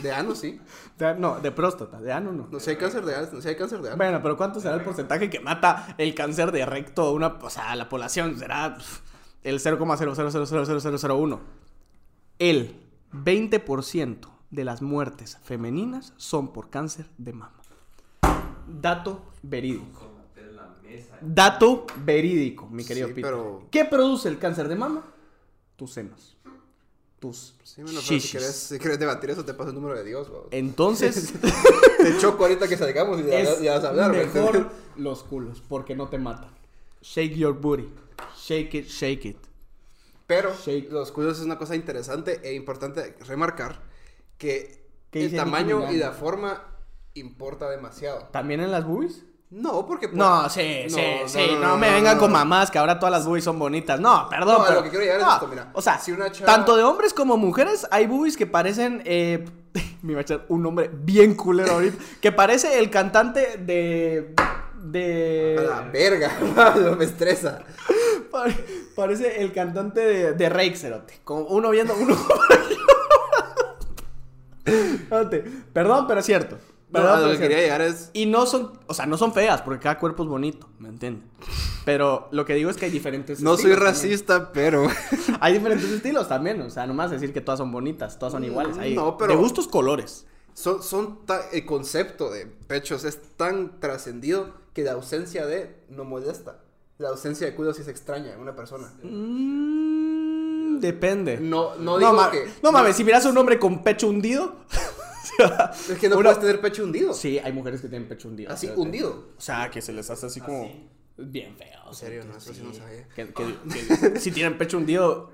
[0.02, 0.60] De ano, sí.
[0.98, 2.00] De- no, de próstata.
[2.00, 2.48] De ano no.
[2.52, 3.28] No sé, hay cáncer de ano.
[3.34, 3.98] No sé, hay cáncer de ano.
[3.98, 7.12] Bueno, pero ¿cuánto será el porcentaje que mata el cáncer de recto?
[7.12, 8.78] Una, o sea, la población será
[9.44, 11.40] el 0,0000001.
[12.40, 12.76] El
[13.14, 14.18] 20%
[14.52, 17.54] de las muertes femeninas son por cáncer de mama.
[18.68, 20.08] Dato verídico.
[21.22, 25.04] Dato verídico, mi querido Sí, pero- ¿Qué produce el cáncer de mama?
[25.76, 26.38] Tus senos.
[27.20, 30.30] Tus Sí, bueno, si quieres, si quieres debatir eso, te paso el número de Dios.
[30.30, 30.48] bro.
[30.52, 31.34] Entonces,
[31.98, 34.12] Te choco ahorita que salgamos y ya, es ya vas a hablar.
[34.12, 36.50] ¿me mejor los culos, porque no te matan.
[37.02, 37.88] Shake your booty.
[38.38, 39.38] Shake it, shake it.
[40.28, 40.92] Pero Shake.
[40.92, 43.82] los culos es una cosa interesante e importante remarcar
[44.38, 46.64] que ¿Qué el tamaño y la forma
[47.16, 48.28] importa demasiado.
[48.32, 49.24] ¿También en las boobies?
[49.50, 50.08] No, porque...
[50.08, 51.40] por- No, sí, No, sí, no, sí.
[51.54, 54.00] No, no, me vengan con mamás que ahora todas las boobies son bonitas.
[54.00, 54.62] No, perdón.
[54.68, 55.72] Pero, lo que quiero llegar es esto, mira.
[55.74, 59.02] O sea, Si una chava- tanto de hombres como mujeres hay boobies que parecen.
[59.06, 59.44] Eh,
[60.04, 61.98] me iba a echar un nombre bien culero ahorita.
[62.22, 64.36] que parece el cantante de.
[64.84, 65.56] De.
[65.60, 66.32] A la verga,
[66.80, 67.64] no me estresa.
[68.32, 68.56] Pare-
[68.96, 71.20] Parece el cantante de, de Rake, cerote.
[71.24, 72.16] Como uno viendo uno.
[75.74, 76.58] Perdón, pero es cierto.
[76.92, 77.64] No, Perdón, pero lo que quería cierto.
[77.78, 78.10] llegar es...
[78.14, 81.30] Y no son, o sea, no son feas, porque cada cuerpo es bonito, ¿me entienden?
[81.86, 83.94] Pero lo que digo es que hay diferentes No soy estilos también.
[83.94, 84.88] racista, pero...
[85.40, 88.44] Hay diferentes estilos también, o sea, no más decir que todas son bonitas, todas son
[88.44, 88.76] iguales.
[88.80, 90.26] Hay No, pero- de gustos colores.
[90.56, 91.20] Son, son
[91.54, 96.58] el concepto de pechos es tan trascendido que la ausencia de no molesta.
[97.00, 98.92] La ausencia de culo sí es extraña en una persona.
[99.04, 101.38] Mm, depende.
[101.40, 102.46] No, no digo que.
[102.62, 104.56] no mames, si miras a un hombre con pecho hundido.
[105.90, 107.14] Es que no Una- puedes tener pecho hundido.
[107.14, 108.52] Sí, hay mujeres que tienen pecho hundido.
[108.52, 109.30] Así, hundido.
[109.38, 110.70] O sea, que se les hace así como
[111.16, 111.80] bien feo.
[111.88, 113.08] En serio, no, eso sí no sabía.
[113.16, 113.56] Que, que-
[114.12, 115.32] que si tienen pecho hundido,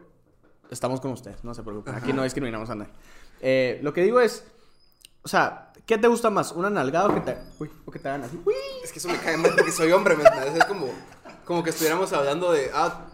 [0.69, 1.95] estamos con ustedes, no se preocupen.
[1.95, 2.91] Aquí no discriminamos a nadie.
[3.41, 4.43] Eh, lo que digo es,
[5.23, 6.51] o sea, ¿qué te gusta más?
[6.51, 8.39] ¿Una nalgada o que te, uy, o que te hagan así?
[8.45, 8.53] Uy.
[8.83, 10.55] Es que eso me cae mal porque soy hombre, ¿me entiendes?
[10.55, 10.85] Es como,
[11.45, 12.71] como que estuviéramos hablando de.
[12.73, 13.05] Ah,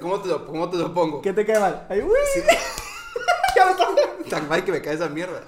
[0.00, 1.22] ¿cómo, te lo, ¿Cómo te lo pongo?
[1.22, 1.86] ¿Qué te cae mal?
[1.88, 2.16] Ay, uy.
[4.30, 5.42] Tan mal que me cae esa mierda.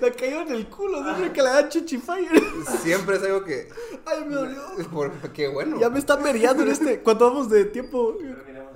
[0.00, 2.42] Me cayó en el culo, siempre que le da chichi fire.
[2.82, 3.68] Siempre es algo que.
[4.04, 4.62] Ay, me dolió.
[4.92, 5.78] Por, qué bueno.
[5.80, 7.00] Ya me está meriando en este.
[7.00, 8.18] ¿Cuánto vamos de tiempo?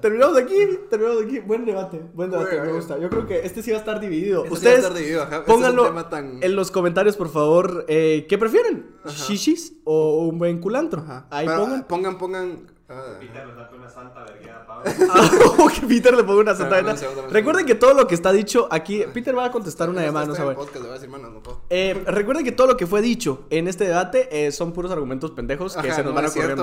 [0.00, 0.54] Terminamos aquí,
[0.90, 1.38] terminamos aquí.
[1.40, 2.98] Buen debate, buen debate, Bueno, me gusta.
[2.98, 4.42] Yo creo que este sí va a estar dividido.
[4.42, 5.36] Sí a Ustedes estar dividido, ajá.
[5.38, 7.84] Este es pónganlo tema tan- en los comentarios, por favor.
[7.88, 8.94] eh, ¿Qué prefieren?
[9.06, 11.00] ¿Shishis o un buen culantro?
[11.02, 11.26] Ajá.
[11.30, 11.84] Ahí Pero, pongan.
[11.86, 12.75] Pongan, pongan.
[12.88, 14.90] Ah, Peter le saca una santa vergueada a Pablo.
[15.10, 18.32] Ah, o que Peter le ponga una santa un Recuerden que todo lo que está
[18.32, 19.04] dicho aquí.
[19.12, 20.60] Peter va a contestar una no llamada, no está en sabe.
[20.60, 21.60] el podcast, le voy a decir, mano, no puedo.
[21.70, 25.30] Eh, recuerden que todo lo que fue dicho en este debate eh, son puros argumentos
[25.32, 26.56] pendejos que Ajá, se nos no van a es ocurrir.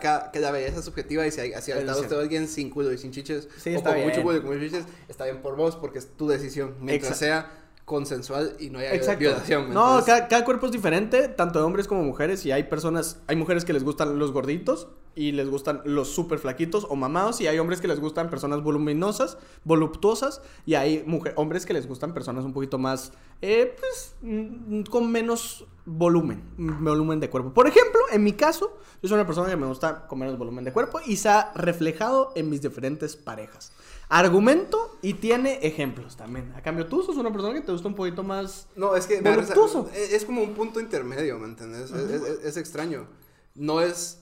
[0.00, 2.14] cada- que la belleza es subjetiva y si, hay, si al Es lado cierto.
[2.16, 4.22] usted alguien sin culo y sin chiches Sí, o está con mucho bien.
[4.22, 6.74] culo y con muchos chiches, está bien por vos porque es tu decisión.
[6.80, 7.46] Mientras Exacto.
[7.46, 7.59] sea
[7.90, 9.18] consensual y no haya Exacto.
[9.18, 9.68] violación.
[9.68, 12.46] ¿me No, cada, cada cuerpo es diferente, tanto de hombres como mujeres.
[12.46, 16.38] Y hay personas, hay mujeres que les gustan los gorditos y les gustan los súper
[16.38, 17.40] flaquitos o mamados.
[17.40, 20.40] Y hay hombres que les gustan personas voluminosas, voluptuosas.
[20.66, 25.10] Y hay mujer, hombres que les gustan personas un poquito más, eh, pues, mm, con
[25.10, 27.52] menos volumen, volumen de cuerpo.
[27.52, 30.64] Por ejemplo, en mi caso, yo soy una persona que me gusta con menos volumen
[30.64, 33.72] de cuerpo y se ha reflejado en mis diferentes parejas.
[34.12, 36.52] Argumento y tiene ejemplos también.
[36.56, 39.20] A cambio, tú sos una persona que te gusta un poquito más No, es que.
[39.20, 39.88] Voluptuoso.
[39.94, 41.90] es, es como un punto intermedio, ¿me entiendes?
[41.92, 43.06] Es, es- es extraño.
[43.54, 44.18] No es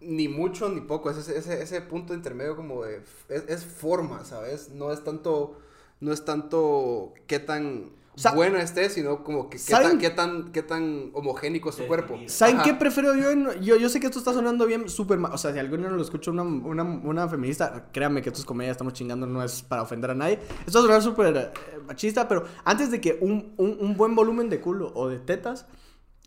[0.00, 3.02] ni mucho ni poco, es ese, ese, ese punto intermedio como de...
[3.28, 4.70] Es forma, ¿sabes?
[4.70, 5.58] No es tanto...
[6.00, 9.90] No es tanto qué tan O sea, buena esté, sino como que qué ¿saben?
[9.90, 12.18] tan, qué tan, qué tan homogénico es tu cuerpo.
[12.26, 12.64] ¿Saben Ajá.
[12.64, 13.76] qué prefiero yo, en- yo?
[13.76, 15.32] Yo sé que esto está sonando bien súper mal.
[15.32, 18.40] O sea, si algún día no lo escucha una, una, una feminista, créanme que esto
[18.40, 20.40] es comedia, estamos chingando, no es para ofender a nadie.
[20.66, 24.16] Esto va a sonar súper eh, machista, pero antes de que un, un, un buen
[24.16, 25.66] volumen de culo o de tetas,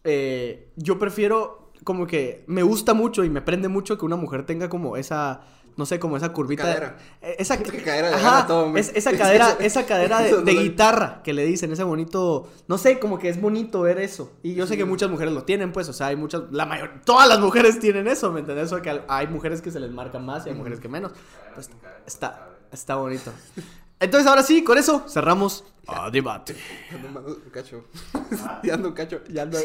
[0.03, 4.45] eh, yo prefiero como que me gusta mucho y me prende mucho que una mujer
[4.45, 5.41] tenga como esa...
[5.77, 6.63] No sé, como esa curvita.
[6.63, 6.97] Cadera.
[7.21, 11.71] Esa cadera Ajá, todo, es- esa cadera, esa cadera de, no guitarra que le dicen,
[11.71, 14.31] ese bonito, no sé, como que es bonito ver eso.
[14.43, 17.01] Y yo sé que muchas mujeres lo tienen, pues, o sea, hay muchas, la mayor,
[17.05, 18.67] todas las mujeres tienen eso, ¿me entiendes?
[18.67, 21.11] Eso que hay mujeres que se les marca más y hay mujeres que menos.
[21.55, 21.69] Pues,
[22.05, 23.31] está, está bonito.
[23.99, 26.55] Entonces, ahora sí, con eso cerramos a debate.
[26.91, 27.85] Ando un mano- un cacho.
[28.63, 29.21] Ya ando un cacho.
[29.29, 29.59] Ya ando.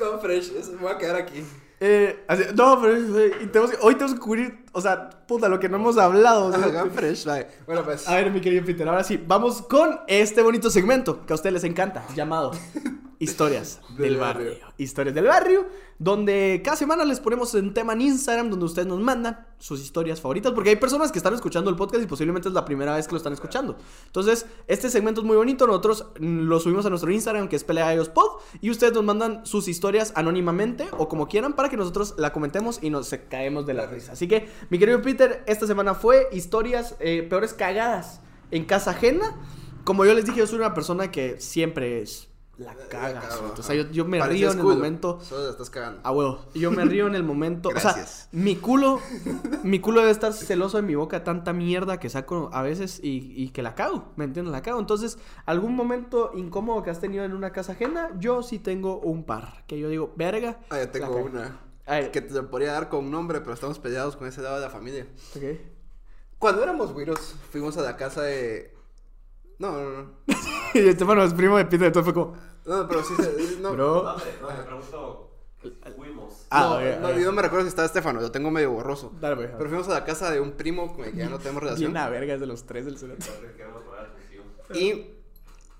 [0.00, 1.44] No, fresh, eso, me voy a quedar aquí.
[1.80, 5.48] Eh, así- no, pero eh, y tenemos que- hoy tenemos que cubrir, o sea, puta,
[5.48, 6.46] lo que no hemos hablado.
[6.46, 7.46] o sea, fresh, bye.
[7.66, 8.08] Bueno, pues.
[8.08, 11.54] A ver, mi querido Peter, ahora sí, vamos con este bonito segmento que a ustedes
[11.54, 12.52] les encanta, llamado
[13.20, 14.50] Historias del, Del barrio.
[14.50, 14.66] barrio.
[14.78, 15.66] Historias del barrio,
[15.98, 20.20] donde cada semana les ponemos un tema en Instagram donde ustedes nos mandan sus historias
[20.20, 23.08] favoritas, porque hay personas que están escuchando el podcast y posiblemente es la primera vez
[23.08, 23.76] que lo están escuchando.
[24.06, 27.88] Entonces, este segmento es muy bonito, nosotros lo subimos a nuestro Instagram que es Pelea
[28.14, 32.32] Pod y ustedes nos mandan sus historias anónimamente o como quieran para que nosotros la
[32.32, 34.12] comentemos y nos caemos de la risa.
[34.12, 39.36] Así que, mi querido Peter, esta semana fue historias eh, peores cagadas en casa ajena.
[39.84, 43.20] Como yo les dije, yo soy una persona que siempre es la caga.
[43.20, 43.60] cago, suelto.
[43.60, 45.20] o sea, yo, yo me Pareces río en el momento.
[45.22, 46.00] Solo la estás cagando.
[46.02, 46.44] A huevo.
[46.54, 47.68] Yo me río en el momento.
[47.68, 48.28] O sea, Gracias.
[48.32, 49.00] mi culo.
[49.62, 53.32] Mi culo debe estar celoso de mi boca, tanta mierda que saco a veces y,
[53.36, 54.12] y que la cago.
[54.16, 54.52] ¿Me entiendes?
[54.52, 54.80] La cago.
[54.80, 59.24] Entonces, algún momento incómodo que has tenido en una casa ajena, yo sí tengo un
[59.24, 59.64] par.
[59.66, 60.58] Que yo digo, verga.
[60.70, 61.26] Ah, ya tengo la cago.
[61.26, 61.67] una.
[61.88, 62.10] A ver.
[62.10, 64.60] Que te lo podría dar con un nombre, pero estamos peleados con ese lado de
[64.62, 65.06] la familia.
[65.34, 65.42] Ok.
[66.38, 68.74] Cuando éramos güiros, fuimos a la casa de.
[69.58, 70.10] No, no, no.
[70.74, 72.36] y Estefano es primo de Peter, entonces fue como.
[72.66, 73.14] No, pero sí.
[73.16, 74.02] se- No, Bro.
[74.02, 74.24] ¿Dónde?
[74.40, 75.24] No, me pregunto.
[75.96, 76.46] Fuimos.
[76.50, 77.14] Ah, no, ok, no, ok.
[77.16, 79.12] yo no me recuerdo si estaba Estefano, lo tengo medio borroso.
[79.20, 79.50] Dale, pues.
[79.56, 81.92] Pero fuimos a la casa de un primo con el que ya no tenemos relación.
[81.92, 83.36] Bien a verga, es de los tres del atención.
[84.74, 85.14] Y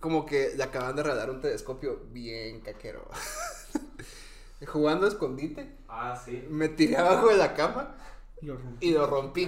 [0.01, 3.09] como que le acaban de regalar un telescopio bien caquero.
[4.67, 6.45] Jugando a escondite, Ah, sí.
[6.51, 7.95] me tiré abajo de la cama
[8.81, 9.43] y lo rompí.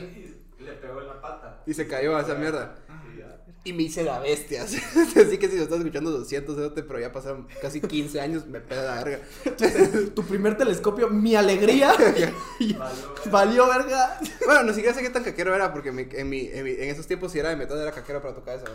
[0.58, 1.62] Y le pegó en la pata.
[1.66, 2.76] Y se cayó a esa mierda.
[2.86, 3.39] Sí, ya.
[3.62, 4.62] Y me hice la bestia.
[4.64, 8.60] Así que si lo estás escuchando 200, cerote, pero ya pasaron casi 15 años, me
[8.60, 9.20] pega la verga.
[10.14, 11.92] Tu primer telescopio, mi alegría.
[13.30, 14.18] valió verga.
[14.46, 16.88] Bueno, no siquiera sé qué tan caquero era, porque mi- en, mi, en, mi- en
[16.90, 18.66] esos tiempos si era de metal era caquero para tocar esa.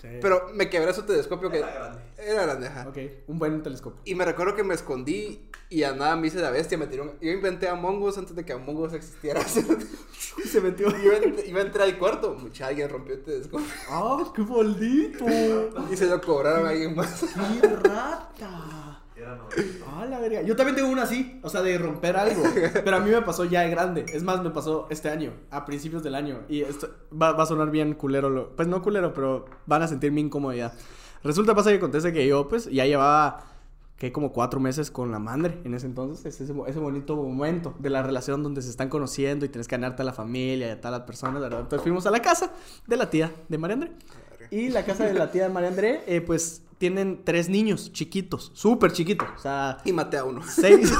[0.00, 0.08] Sí.
[0.20, 2.00] Pero me quebré su telescopio que Era grande.
[2.18, 2.88] era grande, ajá.
[2.88, 4.00] Ok, un buen telescopio.
[4.04, 7.20] Y me recuerdo que me escondí y andaba, me hice la bestia, me tiró un-
[7.20, 9.42] Yo inventé Among Us antes de que Among Us existiera.
[9.44, 10.88] Se metió.
[10.88, 13.66] iba, a ent- iba a entrar al cuarto, mucha alguien rompió el telescopio
[14.28, 15.26] ¡Ah, qué maldito!
[15.90, 17.24] y se lo cobraron a alguien más.
[17.60, 19.00] ¡Qué rata!
[19.86, 20.42] ¡Ah, la verga!
[20.42, 22.42] Yo también tengo una así, o sea, de romper algo.
[22.72, 24.06] Pero a mí me pasó ya de grande.
[24.12, 26.40] Es más, me pasó este año, a principios del año.
[26.48, 28.30] Y esto va, va a sonar bien culero.
[28.30, 30.72] Lo, pues no culero, pero van a sentir mi incomodidad.
[31.24, 33.44] Resulta, pasa que acontece que yo, pues, ya llevaba,
[33.98, 36.24] que como cuatro meses con la madre en ese entonces.
[36.24, 39.76] Es ese, ese bonito momento de la relación donde se están conociendo y tienes que
[39.76, 41.60] ganarte a la familia y a todas las personas, ¿verdad?
[41.60, 42.52] Entonces fuimos a la casa
[42.86, 43.92] de la tía de María André.
[44.50, 48.52] Y la casa de la tía de María André, eh, pues, tienen tres niños chiquitos,
[48.54, 49.28] súper chiquitos.
[49.36, 50.42] O sea, Y maté a uno.
[50.48, 50.92] 6,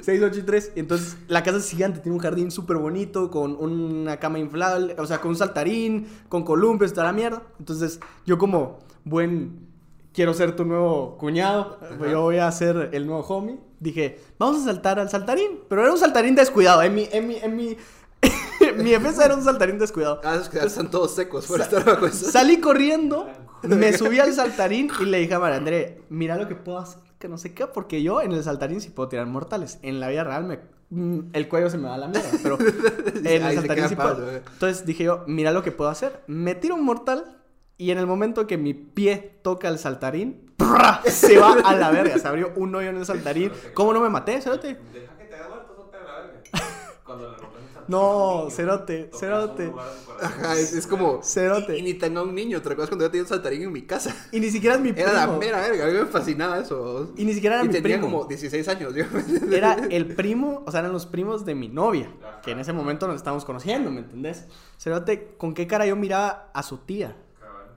[0.00, 0.72] 6, 8 y 3.
[0.76, 5.06] Entonces, la casa es gigante, tiene un jardín súper bonito, con una cama inflable, o
[5.06, 7.42] sea, con un saltarín, con columpios, toda la mierda.
[7.58, 9.71] Entonces, yo como buen,
[10.12, 11.78] quiero ser tu nuevo cuñado,
[12.10, 15.60] yo voy a ser el nuevo homie, dije, vamos a saltar al saltarín.
[15.68, 17.76] Pero era un saltarín descuidado, en mi, en mi, en mi,
[18.76, 20.20] mi defensa era un saltarín descuidado.
[20.24, 22.12] Ah, esos que ya están todos secos por estar.
[22.12, 23.28] Salí corriendo,
[23.62, 27.00] me subí al saltarín y le dije a María André, mira lo que puedo hacer,
[27.18, 29.78] que no sé qué, porque yo en el saltarín sí puedo tirar mortales.
[29.82, 32.58] En la vida real me, mm, el cuello se me va a la mierda, pero
[33.14, 34.30] en el Ahí saltarín sí puedo.
[34.30, 34.42] eh.
[34.52, 36.22] Entonces dije yo, mira lo que puedo hacer.
[36.26, 37.38] Me tiro un mortal
[37.78, 41.02] y en el momento que mi pie toca el saltarín, ¡prra!
[41.04, 42.18] se va a la verga.
[42.18, 43.50] Se abrió un hoyo en el saltarín.
[43.74, 44.78] ¿Cómo no me maté, cerote?
[44.92, 46.42] Deja que te haga vuelto, son la verga.
[47.04, 49.72] Cuando le rompes el No, niño, cerote, cerote.
[50.20, 51.20] Ajá, es, es como.
[51.24, 51.76] Cerote.
[51.76, 52.62] Y ni tengo un niño.
[52.62, 54.14] ¿Te recuerdas cuando yo tenía un saltarín en mi casa?
[54.30, 55.08] Y ni siquiera es mi primo.
[55.08, 55.84] Era la mera verga.
[55.84, 57.12] A mí me fascinaba eso.
[57.16, 58.18] Y ni siquiera era y mi tenía primo.
[58.18, 58.94] como 16 años.
[58.94, 59.04] Yo.
[59.50, 62.08] Era el primo, o sea, eran los primos de mi novia,
[62.44, 64.46] que en ese momento nos estábamos conociendo, ¿me entendés?
[64.78, 67.16] Cerote, ¿con qué cara yo miraba a su tía?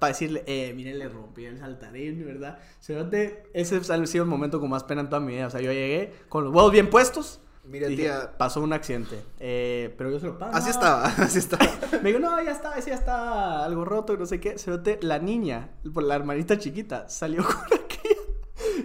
[0.06, 2.60] Para decirle, eh, miren, le rompí el saltarín, ¿verdad?
[2.80, 5.48] Cerote, ese ha sido el momento con más pena en toda mi vida.
[5.48, 7.40] O sea, yo llegué con los huevos bien puestos.
[7.64, 8.38] Mira, dije, tía.
[8.38, 9.20] Pasó un accidente.
[9.40, 10.56] Eh, pero yo se lo pago.
[10.56, 11.66] Así estaba, así estaba.
[12.04, 14.60] Me digo, no, ya está, ese ya está algo roto y no sé qué.
[14.60, 18.22] Cerote, la niña, por la hermanita chiquita, salió con aquella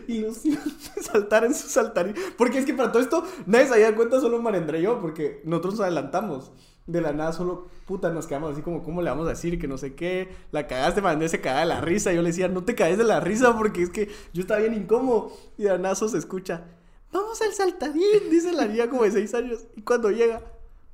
[0.08, 0.58] ilusión
[0.96, 2.14] de saltar en su saltarín.
[2.38, 5.42] Porque es que para todo esto, nadie se había cuenta, solo Marendré y yo, porque
[5.44, 6.50] nosotros nos adelantamos.
[6.90, 9.58] De la nada, solo puta, nos quedamos así como, ¿cómo le vamos a decir?
[9.60, 10.28] Que no sé qué.
[10.52, 12.12] La cagaste, Marendré se cagaba de la risa.
[12.12, 14.74] Yo le decía, no te caes de la risa porque es que yo estaba bien
[14.74, 15.32] incómodo.
[15.58, 16.64] Y de la se escucha,
[17.12, 19.60] vamos al saltarín, dice la niña como de seis años.
[19.76, 20.42] Y cuando llega,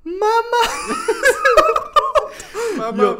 [0.04, 0.26] mamá.
[2.76, 3.02] Mamá.
[3.02, 3.18] Yo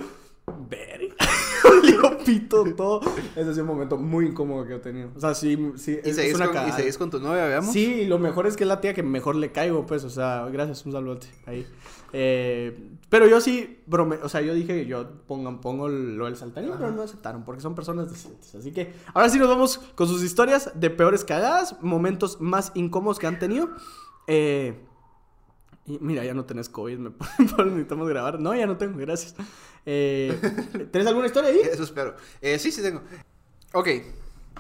[2.26, 3.00] pito todo.
[3.36, 5.10] Ese ha sido un momento muy incómodo que he tenido.
[5.14, 5.98] O sea, sí, sí.
[6.04, 7.72] ¿Y es, seguís, una con, y seguís con tu novia, veamos?
[7.72, 10.04] Sí, y lo mejor es que es la tía que mejor le caigo, pues.
[10.04, 11.66] O sea, gracias, un saludote ahí.
[12.12, 16.36] Eh, pero yo sí, brome, o sea, yo dije que yo pongan, pongo lo del
[16.36, 18.54] saltarín, pero no aceptaron porque son personas decentes.
[18.54, 23.18] Así que ahora sí nos vamos con sus historias de peores cagadas, momentos más incómodos
[23.18, 23.70] que han tenido.
[24.26, 24.82] Eh,
[25.86, 27.10] y mira, ya no tenés COVID, me
[27.64, 28.40] necesitamos grabar.
[28.40, 29.34] No, ya no tengo, gracias.
[29.86, 30.36] Eh,
[30.90, 31.60] ¿Tenés alguna historia ahí?
[31.60, 32.16] Eso espero.
[32.40, 33.02] Eh, sí, sí tengo.
[33.72, 33.88] Ok.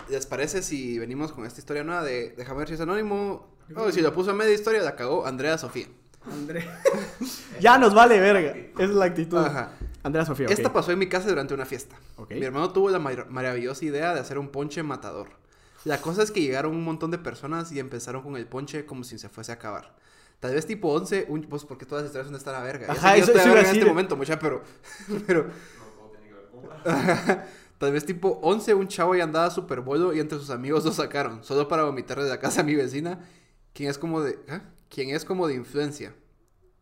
[0.08, 3.56] ¿Les parece si venimos con esta historia nueva de Déjame ver si es anónimo?
[3.74, 5.86] Oh, si lo puso a media historia, la cagó Andrea Sofía.
[6.30, 6.68] André.
[7.60, 8.50] ya nos vale verga.
[8.56, 9.38] Esa es la actitud.
[9.38, 9.72] Ajá.
[10.02, 10.46] Andrea Sofía.
[10.48, 10.74] Esta ok.
[10.74, 11.96] pasó en mi casa durante una fiesta.
[12.16, 12.32] Ok.
[12.32, 15.30] Mi hermano tuvo la mar- maravillosa idea de hacer un ponche matador.
[15.84, 19.02] La cosa es que llegaron un montón de personas y empezaron con el ponche como
[19.02, 19.94] si se fuese a acabar.
[20.40, 22.92] Tal vez tipo 11, un, pues porque todas las historias son de estar a verga.
[22.92, 24.62] Ajá, eso- eso verga en este momento, mucha, pero,
[25.26, 25.50] pero
[27.78, 30.92] Tal vez tipo 11, un chavo ya andaba súper bolo y entre sus amigos lo
[30.92, 33.20] sacaron, solo para vomitar de la casa a mi vecina,
[33.74, 34.38] quien es como de...
[34.48, 34.62] ¿ah?
[34.88, 36.14] Quien es como de influencia.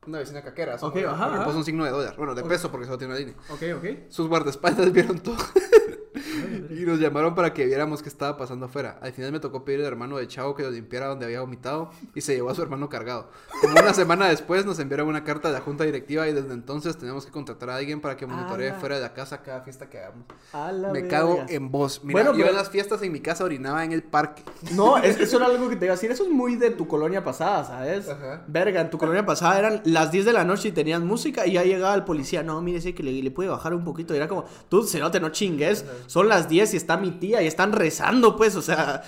[0.06, 0.74] Una vecina caquera.
[0.74, 1.44] Ok, ajá, porque ajá.
[1.46, 2.14] puso un signo de dólar.
[2.16, 3.34] Bueno, de peso porque solo tiene una línea.
[3.48, 3.86] Ok, ok.
[4.10, 5.36] Sus guardaespaldas vieron todo.
[6.70, 8.98] Y nos llamaron para que viéramos qué estaba pasando afuera.
[9.02, 11.90] Al final me tocó pedir al hermano de Chavo que lo limpiara donde había vomitado
[12.14, 13.30] y se llevó a su hermano cargado.
[13.60, 16.96] Como una semana después nos enviaron una carta de la junta directiva y desde entonces
[16.98, 19.98] tenemos que contratar a alguien para que monitoree fuera de la casa cada fiesta que
[19.98, 20.24] hagamos.
[20.92, 22.00] Me cago en vos.
[22.04, 24.42] Mira, Bueno, yo pero- en las fiestas en mi casa orinaba en el parque.
[24.72, 26.10] No, es- eso era algo que te iba a decir.
[26.10, 28.08] Eso es muy de tu colonia pasada, ¿sabes?
[28.08, 28.42] Ajá.
[28.46, 31.52] Verga, en tu colonia pasada eran las 10 de la noche y tenían música y
[31.52, 32.42] ya llegaba el policía.
[32.42, 34.14] No, mire, sí que le, le puede bajar un poquito.
[34.14, 35.84] Y era como, tú, cerote, no chingues.
[36.24, 39.02] Son las 10 tías y está mi tía y están rezando, pues, o sea.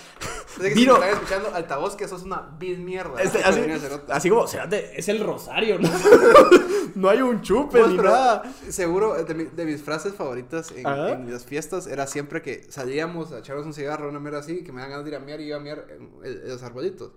[0.57, 3.21] Es que si Miro- me están escuchando altavoz, que eso es una vil mierda.
[3.23, 3.61] Este, así,
[4.09, 5.89] así como, cerote, es el rosario, ¿no?
[6.95, 8.43] no hay un chupe Pues, ni pero nada.
[8.69, 11.11] Seguro, eh, de, mi- de mis frases favoritas en, Ajá.
[11.13, 14.73] en las fiestas era siempre que salíamos a echarnos un cigarro, una mierda así, que
[14.73, 16.63] me dan ganas de ir a miar y iba a miar en, en- en los
[16.63, 17.13] arbolitos.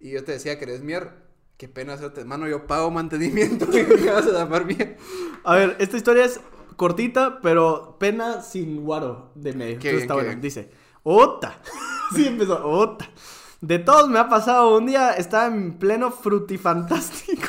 [0.00, 1.24] Y yo te decía, ¿querés miar?
[1.56, 4.96] Qué pena hacerte, mano, yo pago mantenimiento y me vas a tapar bien.
[5.44, 6.40] A ver, esta historia es
[6.76, 9.78] cortita, pero pena sin guaro de medio.
[9.78, 10.28] Qué Entonces bien, está qué bueno.
[10.28, 10.40] bien.
[10.40, 10.70] Dice,
[11.02, 11.60] Ota.
[12.14, 13.08] sí, empezó, Ota.
[13.60, 17.48] De todos me ha pasado un día, estaba en pleno frutifantástico.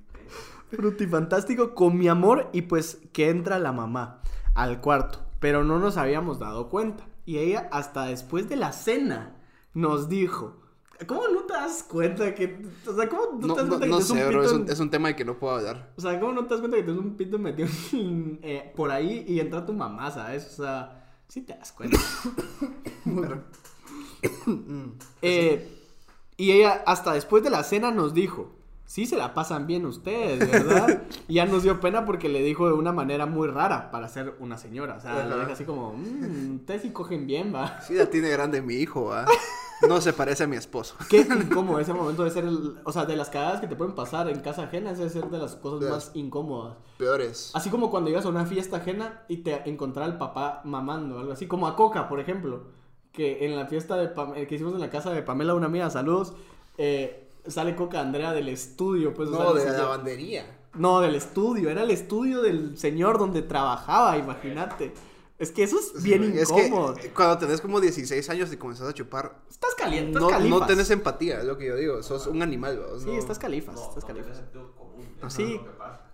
[0.70, 4.22] frutifantástico con mi amor y pues que entra la mamá
[4.54, 5.20] al cuarto.
[5.40, 7.04] Pero no nos habíamos dado cuenta.
[7.26, 9.36] Y ella hasta después de la cena
[9.74, 10.61] nos dijo...
[11.06, 12.62] ¿Cómo no te das cuenta que...
[12.86, 14.40] O sea, ¿cómo no, No, te das no, cuenta que no tienes un sé, bro,
[14.40, 15.92] pito es un, es un tema de que no puedo hablar.
[15.96, 18.90] o sea, ¿cómo no te das cuenta que tienes un pito metido en- eh, por
[18.90, 20.46] ahí y entra tu mamá, ¿sabes?
[20.46, 21.98] O sea, sí te das cuenta.
[25.22, 25.78] Eh,
[26.36, 28.52] y ella, hasta después de la cena, nos dijo:
[28.86, 31.02] Sí, se la pasan bien ustedes, ¿verdad?
[31.28, 34.34] y ya nos dio pena porque le dijo de una manera muy rara para ser
[34.38, 34.96] una señora.
[34.96, 37.80] O sea, le dijo así como: "Mm, Ustedes sí cogen bien, va.
[37.82, 39.26] Sí, la tiene grande mi hijo, ¿va?
[39.88, 40.94] No se parece a mi esposo.
[41.08, 42.76] Qué incómodo ese momento de ser el.
[42.84, 45.24] O sea, de las cagadas que te pueden pasar en casa ajena, ese debe ser
[45.30, 46.76] de las cosas De más las- incómodas.
[46.98, 47.50] Peores.
[47.54, 51.32] Así como cuando ibas a una fiesta ajena y te encontraba el papá mamando, algo
[51.32, 51.46] así.
[51.46, 52.64] Como a Coca, por ejemplo.
[53.12, 55.66] Que en la fiesta de Pam- eh, que hicimos en la casa de Pamela, una
[55.66, 56.32] amiga, saludos.
[56.78, 59.28] eh, sale Coca Andrea del estudio, pues.
[59.28, 60.58] No, de la lavandería.
[60.74, 61.68] No, del estudio.
[61.68, 64.94] Era el estudio del señor donde trabajaba, imagínate.
[65.42, 66.94] Es que eso es bien Es incómodo.
[66.94, 70.60] que cuando tenés como 16 años y comenzás a chupar, Estás caliente, estás no, califas.
[70.60, 72.00] no tenés empatía, es lo que yo digo.
[72.04, 72.80] Sos un animal.
[73.00, 74.40] Sí, No- estás califas, No, estás califas.
[74.78, 75.04] común.
[75.28, 75.60] Sí,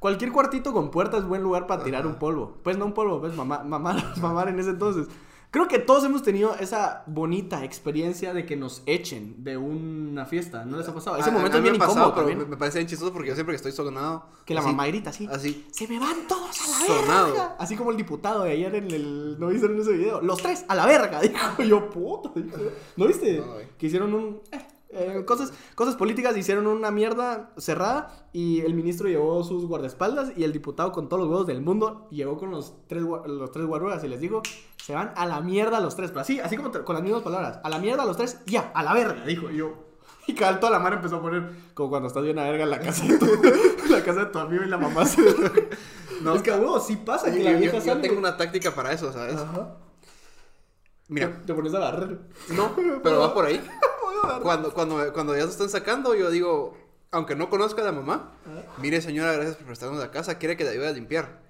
[0.00, 2.10] cualquier cuartito con puerta es buen lugar para tirar Ajá.
[2.10, 2.54] un polvo.
[2.62, 5.08] Pues no un polvo, pues mamá, mamar, mamar en ese entonces.
[5.50, 10.66] Creo que todos hemos tenido esa bonita experiencia de que nos echen de una fiesta.
[10.66, 11.16] ¿No les ha pasado?
[11.16, 12.87] Ese A- momento a es bien me ha pasado, incómodo pero me, me parece bien
[12.88, 14.26] chistoso porque yo siempre que estoy sonado.
[14.44, 15.26] Que la así- mamá grita así.
[15.32, 15.66] Así.
[15.70, 17.26] Se me van todos a la Sonado.
[17.32, 17.56] verga.
[17.58, 19.37] Así como el diputado de ayer en el.
[19.40, 20.20] ¿No viste en ese video?
[20.20, 21.18] Los tres a la verga.
[21.22, 22.30] Dijo yo, puto.
[22.38, 22.56] dijo.
[22.98, 23.38] ¿No viste?
[23.38, 24.42] No, no que hicieron un.
[24.52, 24.58] eh,
[24.90, 30.44] eh, cosas, cosas políticas hicieron una mierda cerrada y el ministro llevó sus guardaespaldas y
[30.44, 34.03] el diputado con todos los huevos del mundo llegó con los tres, los tres guaruras
[34.05, 34.42] y les dijo,
[34.83, 37.61] se van a la mierda los tres, pero así, así como con las mismas palabras,
[37.62, 39.72] a la mierda los tres, ya, a la verga, dijo y yo.
[40.27, 42.68] Y cada toda la mano empezó a poner como cuando estás bien a verga en
[42.70, 43.27] la casa de tu,
[43.90, 45.22] la casa de tu amigo y la mamá se...
[46.22, 48.01] No, es que, huevo, sí pasa que yo, la yo- vieja yo sale...
[48.03, 49.37] tengo una táctica para eso, ¿sabes?
[49.37, 49.77] Ajá.
[51.09, 52.18] Mira, Te, pones a barrer.
[52.55, 52.71] no,
[53.03, 53.61] pero va por ahí.
[54.42, 56.77] Cuando, cuando, cuando ya se están sacando, yo digo,
[57.12, 58.33] aunque no conozca a la mamá,
[58.79, 61.40] mire señora, gracias por prestarnos la casa, quiere que la ayude a limpiar.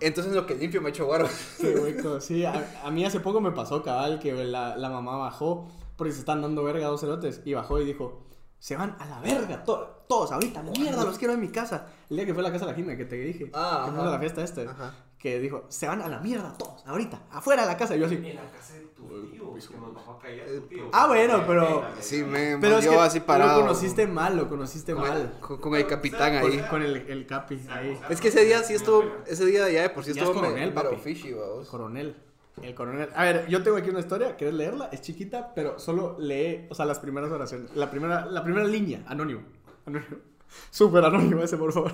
[0.00, 1.28] Entonces lo que limpio me echo guaro.
[1.60, 5.16] Qué hueco, sí, a, a mí hace poco me pasó, cabal, que la, la mamá
[5.18, 8.24] bajó porque se están dando verga dos cerotes y bajó y dijo,
[8.58, 11.86] se van a la verga to- todos ahorita, mierda, los quiero en mi casa.
[12.10, 13.90] El día que fue a la casa de la Jimena, que te dije, Ah, que
[13.92, 14.94] fuimos a la fiesta este, Ajá.
[15.20, 17.94] Que dijo, se van a la mierda todos, ahorita, afuera de la casa.
[17.94, 20.60] Y yo así, En la casa de tu tío, que nos bajó a callar tu
[20.62, 20.88] tío.
[20.92, 23.58] Ah, bueno, pero- Sí, me pero es yo que así parado.
[23.60, 25.36] lo conociste mal, lo conociste con, mal.
[25.40, 26.64] con- con el capitán ahí.
[26.70, 28.00] con el, el capi ahí.
[28.08, 30.40] Es que ese día sí estuvo, ese día ya de por sí Ya es estuvo
[30.42, 31.68] me- coronel, pero fishy, vamos.
[31.68, 32.16] Coronel.
[32.62, 33.08] El coronel.
[33.14, 34.88] A ver, yo tengo aquí una historia, ¿quieres leerla?
[34.92, 37.70] Es chiquita, pero solo lee, o sea, las primeras oraciones.
[37.74, 39.42] La primera, la primera línea, anónimo.
[39.84, 40.16] Anónimo.
[40.70, 41.92] Súper anónimo ese, por favor.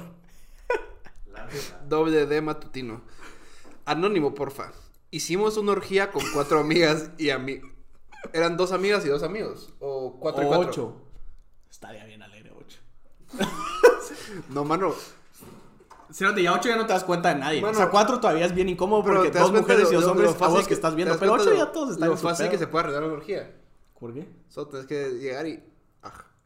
[1.89, 3.03] Doble D matutino.
[3.87, 4.73] Anónimo, porfa.
[5.11, 7.61] Hicimos una orgía con cuatro amigas y a mí.
[8.33, 9.73] Eran dos amigas y dos amigos.
[9.79, 10.69] O cuatro y cuatro.
[10.69, 11.03] Ocho.
[11.71, 12.81] Estaría bien alegre, ocho.
[14.51, 14.93] No, mano.
[16.13, 17.61] Cerote, ya ocho ya no te das cuenta de nadie.
[17.61, 20.31] Mano, o sea, cuatro todavía es bien incómodo porque te dos mujeres y dos hombres
[20.31, 21.19] lo a fácil vos que estás te viendo.
[21.19, 23.55] Pero ocho ya todos están Lo en fácil que se puede arreglar una orgía.
[23.99, 24.29] ¿Por qué?
[24.49, 25.63] Solo tienes que llegar y.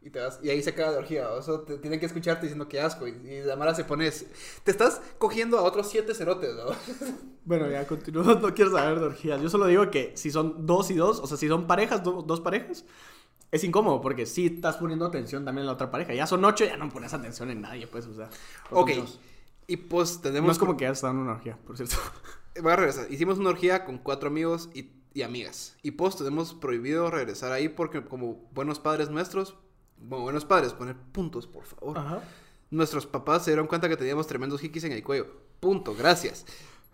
[0.02, 1.30] y, te vas, y ahí se acaba la orgía.
[1.30, 3.06] O sea, te, tienen que escucharte diciendo que asco.
[3.06, 4.10] Y, y la mara se pone.
[4.64, 6.66] Te estás cogiendo a otros siete cerotes, ¿no?
[7.44, 8.22] Bueno, ya continúo.
[8.40, 9.40] No quiero saber de orgías.
[9.42, 12.22] Yo solo digo que si son dos y dos, o sea, si son parejas, do-
[12.22, 12.84] dos parejas,
[13.50, 16.14] es incómodo porque sí estás poniendo atención también en la otra pareja.
[16.14, 18.28] Ya son ocho, ya no pones atención en nadie, pues, o sea.
[18.70, 18.90] Ok.
[18.90, 19.20] Dios.
[19.66, 20.46] Y pues tenemos.
[20.46, 21.96] No es como que ya están en una orgía, por cierto.
[22.62, 23.10] Voy a regresar.
[23.12, 25.76] Hicimos una orgía con cuatro amigos y, y amigas.
[25.82, 29.56] Y pues tenemos prohibido regresar ahí porque, como buenos padres nuestros,
[30.00, 31.98] como buenos padres, poner puntos, por favor.
[31.98, 32.20] Ajá.
[32.70, 35.26] Nuestros papás se dieron cuenta que teníamos tremendos hikis en el cuello.
[35.60, 36.46] Punto, gracias.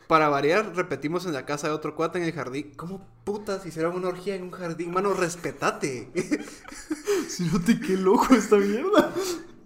[0.07, 2.73] Para variar, repetimos en la casa de otro cuate en el jardín.
[2.77, 4.93] ¿Cómo putas hicieron una orgía en un jardín?
[4.93, 6.11] Mano, respetate.
[7.29, 9.13] Cerote, qué loco esta mierda.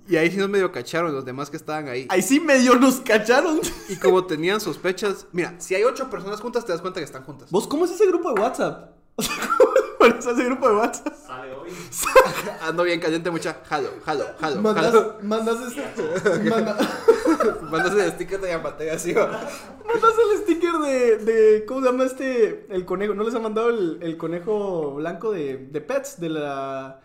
[0.08, 2.06] Y ahí sí nos medio cacharon los demás que estaban ahí.
[2.08, 3.60] Ahí sí medio nos cacharon.
[3.88, 7.22] Y como tenían sospechas, mira, si hay ocho personas juntas, te das cuenta que están
[7.22, 7.50] juntas.
[7.50, 8.96] ¿Vos cómo es ese grupo de WhatsApp?
[10.00, 11.14] O sea, ¿cómo pones ese grupo de WhatsApp?
[11.26, 11.70] Sale hoy.
[12.62, 13.58] Ando bien caliente, mucha.
[13.68, 15.16] Jalo, jalo, jalo, Mandas, jalo.
[15.22, 16.50] mandas ese.
[16.50, 16.76] manda-
[17.70, 21.64] Mandas el sticker de Yamate así, mandas el sticker de, de.
[21.66, 22.66] ¿Cómo se llama este?
[22.70, 23.14] El conejo.
[23.14, 26.20] ¿No les ha mandado el, el conejo blanco de, de Pets?
[26.20, 27.00] De la.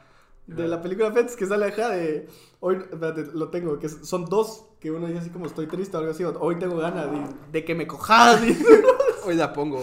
[0.48, 2.28] De la película Pets que sale acá de.
[2.60, 4.66] Hoy, espérate, lo tengo, que son dos.
[4.80, 6.24] Que uno dice así como estoy triste o algo así.
[6.24, 7.20] o, Hoy tengo ganas de,
[7.52, 8.40] de que me cojas.
[9.26, 9.80] Hoy la pongo.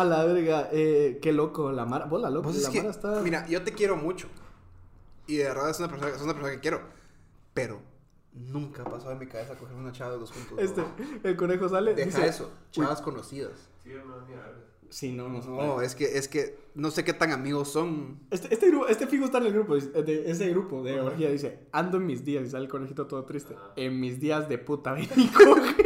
[0.00, 2.04] A la verga, eh, qué loco, la Mara.
[2.06, 3.20] Vos la loco, la que, Mara está.
[3.22, 4.28] mira, yo te quiero mucho.
[5.26, 6.80] Y de verdad es una persona, es una persona que quiero.
[7.54, 7.80] Pero
[8.32, 10.58] nunca pasó en mi cabeza coger una chava de dos juntos.
[10.58, 10.94] Este, ¿no?
[11.22, 11.94] el conejo sale.
[11.94, 13.52] Deja dice, eso, chavas conocidas.
[13.82, 14.52] Sí, no, mira,
[14.90, 18.20] Sí, no, no, No, es que, es que no sé qué tan amigos son.
[18.30, 21.66] Este, este, grupo, este fijo está en el grupo, de ese grupo de orgía, dice,
[21.72, 24.92] ando en mis días, y sale el conejito todo triste, en mis días de puta,
[24.92, 25.76] ven y cógeme".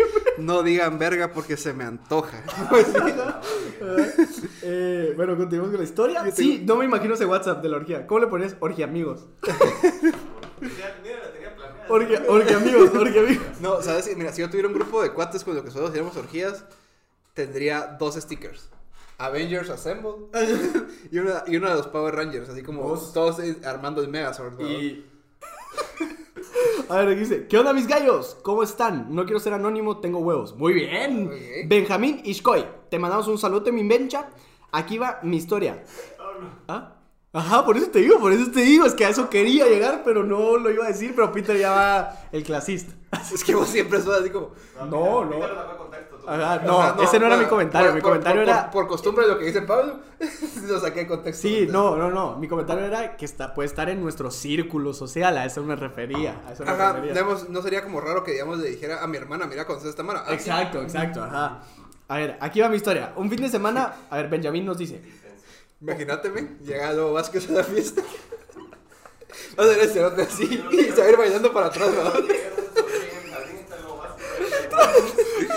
[0.41, 2.43] No digan verga porque se me antoja.
[4.63, 6.25] Eh, bueno, continuamos con la historia.
[6.27, 8.07] Yo Sí, no me imagino ese WhatsApp de la orgía.
[8.07, 9.27] ¿Cómo le pones orgía amigos?
[10.61, 11.87] Mira, mira, la tenía planeada.
[11.89, 13.47] Orgía, orgía amigos, orgía amigos.
[13.61, 14.15] No, ¿sabes?
[14.17, 16.65] Mira, si yo tuviera un grupo de cuates con lo que solo hacíamos orgías,
[17.35, 18.69] tendría dos stickers.
[19.19, 20.13] Avengers Assemble
[21.11, 23.13] y, una, y uno de los Power Rangers, así como Vos.
[23.13, 24.59] todos eh, armando el Megazord.
[24.61, 24.69] ¿no?
[24.69, 25.05] Y...
[26.89, 28.37] A ver, aquí dice, ¿qué onda mis gallos?
[28.43, 29.15] ¿Cómo están?
[29.15, 30.57] No quiero ser anónimo, tengo huevos.
[30.57, 31.31] Muy bien.
[31.67, 34.31] Benjamín Ishkoy, te mandamos un saludo, mi bencha.
[34.73, 35.83] Aquí va mi historia.
[36.69, 36.97] ¿Ah?
[37.33, 40.03] Ajá, por eso te digo, por eso te digo, es que a eso quería llegar,
[40.05, 42.93] pero no lo iba a decir, pero Peter ya va el clasista.
[43.33, 44.51] Es que vos siempre sos así como...
[44.89, 45.81] No, mira, no.
[46.27, 48.71] Ajá, no, ese no era mi comentario, por- mi comentario por- era...
[48.71, 50.01] Por, costumbre de lo que dice Pablo,
[50.69, 51.43] lo saqué de contexto.
[51.49, 55.37] Sí, no, no, no, mi comentario era que está, puede estar en nuestro círculo social,
[55.39, 57.13] a eso me refería, a eso me Ajá, refería.
[57.15, 60.03] digamos, no sería como raro que, digamos, le dijera a mi hermana, mira, conoces esta.
[60.09, 61.61] Ah, Exacto, exacto, ajá.
[62.09, 63.13] A ver, aquí va mi historia.
[63.17, 65.01] Un fin de semana, a ver, Benjamín nos dice,
[65.81, 66.31] Imagínate,
[66.65, 68.03] llega Lobo Vázquez a la fiesta.
[69.59, 72.11] Va a ser el cerote así y se va a ir bailando para atrás, ¿no?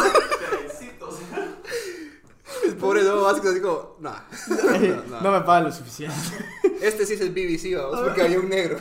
[2.64, 4.20] El pobre Lobo Vázquez así como, nah.
[5.10, 5.32] no, no.
[5.32, 6.16] me pagan lo suficiente.
[6.80, 8.78] Este sí es el BBC, vamos, porque había un negro.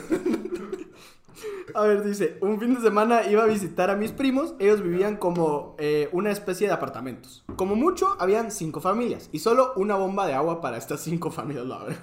[1.74, 5.16] A ver, dice, un fin de semana iba a visitar a mis primos, ellos vivían
[5.16, 7.44] como eh, una especie de apartamentos.
[7.56, 11.66] Como mucho, habían cinco familias y solo una bomba de agua para estas cinco familias,
[11.66, 11.98] la verdad.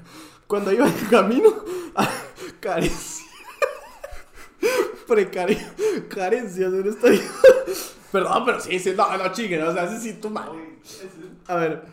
[0.48, 1.52] Cuando iba en camino,
[2.60, 3.26] carencia.
[5.08, 5.74] Precaria.
[6.10, 7.24] Carencias en esta vida.
[8.12, 10.52] Perdón, pero sí, sí, no, no chinguen, o sea, sí, sí, tú mal.
[11.48, 11.84] A ver,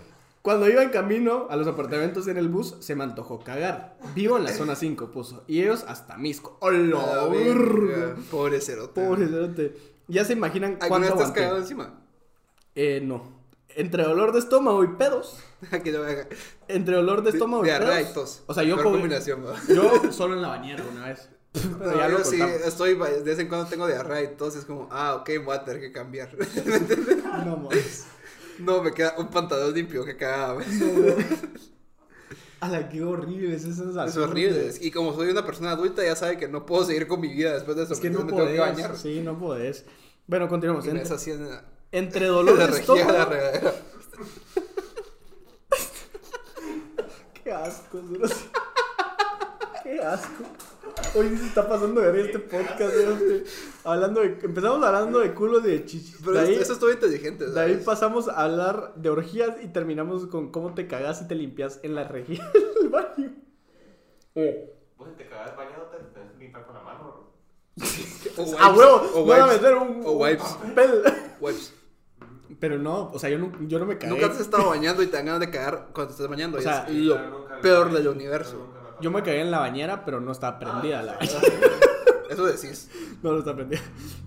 [0.42, 3.98] cuando iba en camino a los apartamentos en el bus, se me antojó cagar.
[4.14, 5.44] Vivo en la zona 5, puso.
[5.46, 6.56] Y ellos hasta Misco.
[6.60, 7.02] ¡Hola!
[7.02, 9.04] A la verga, Pobre cerote.
[9.04, 9.76] Pobre cerote.
[10.08, 11.40] Ya se imaginan ¿Alguna cuánto has aguanté.
[11.40, 12.00] cagado encima?
[12.74, 13.40] Eh, no.
[13.68, 15.38] Entre dolor de estómago y pedos.
[15.84, 16.26] que lo haga.
[16.68, 18.42] Entre dolor de estómago y pedos.
[18.46, 18.76] O sea, yo.
[19.68, 21.28] Yo solo en la bañera una vez.
[21.78, 24.54] Pero No, ya yo lo sí, estoy, de vez en cuando tengo diarrea y tos,
[24.56, 26.30] es como, ah, ok, voy a tener que cambiar.
[27.44, 28.04] No, mames.
[28.58, 30.62] no, me queda un pantalón limpio que cagaba.
[32.60, 34.08] Ala, qué horrible es esa sensación.
[34.08, 34.74] Es horrible.
[34.80, 37.54] Y como soy una persona adulta, ya sabe que no puedo seguir con mi vida
[37.54, 37.94] después de eso.
[37.94, 38.76] Es que porque no me tengo que podés.
[38.76, 38.96] bañar.
[38.98, 39.84] Sí, no podés.
[40.26, 40.84] Bueno, continuamos.
[40.84, 43.08] Y me Entre, deshaciendo la, entre dolor la de la estómago.
[43.30, 43.74] regadera.
[47.42, 48.02] Qué asco.
[49.82, 50.44] Qué asco.
[51.14, 53.44] Hoy se está pasando de este podcast, Cerote.
[53.82, 54.38] Hablando de.
[54.42, 56.16] Empezamos hablando de culos y de chichis.
[56.20, 57.46] Pero de ahí, eso, estuvo inteligente.
[57.50, 57.84] de ahí ¿sabes?
[57.84, 61.96] pasamos a hablar de orgías y terminamos con cómo te cagas y te limpias en
[61.96, 62.48] la rejilla
[62.80, 63.32] del baño.
[64.96, 67.30] Vos te cagas bañándote, te tenés que limpiar con la mano.
[68.36, 69.10] O wipes, ¡A huevo!
[69.14, 70.02] O Van a meter un.
[70.04, 70.56] O wipes.
[70.62, 71.02] un pel.
[71.40, 71.74] Wipes.
[72.60, 74.12] Pero no, o sea, yo no, yo no me cagué.
[74.12, 76.58] Nunca te has estado bañando y te dan ganas de cagar cuando te estás bañando.
[76.58, 77.16] O y sea, es lo
[77.62, 78.74] peor del nunca- universo.
[79.00, 81.40] Yo me cagué en la bañera, pero no estaba prendida la bañera.
[82.30, 82.88] Eso decís.
[83.22, 83.80] No, no está prendida.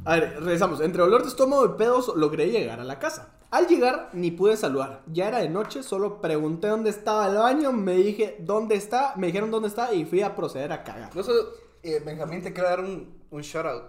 [0.03, 0.81] A ver, regresamos.
[0.81, 3.29] Entre dolor de estómago y pedos logré llegar a la casa.
[3.49, 5.03] Al llegar ni pude saludar.
[5.07, 9.27] Ya era de noche, solo pregunté dónde estaba el baño, me dije dónde está, me
[9.27, 11.15] dijeron dónde está y fui a proceder a cagar.
[11.15, 11.49] No solo,
[11.81, 13.83] eh, Benjamín, te quiero dar un, un shout out.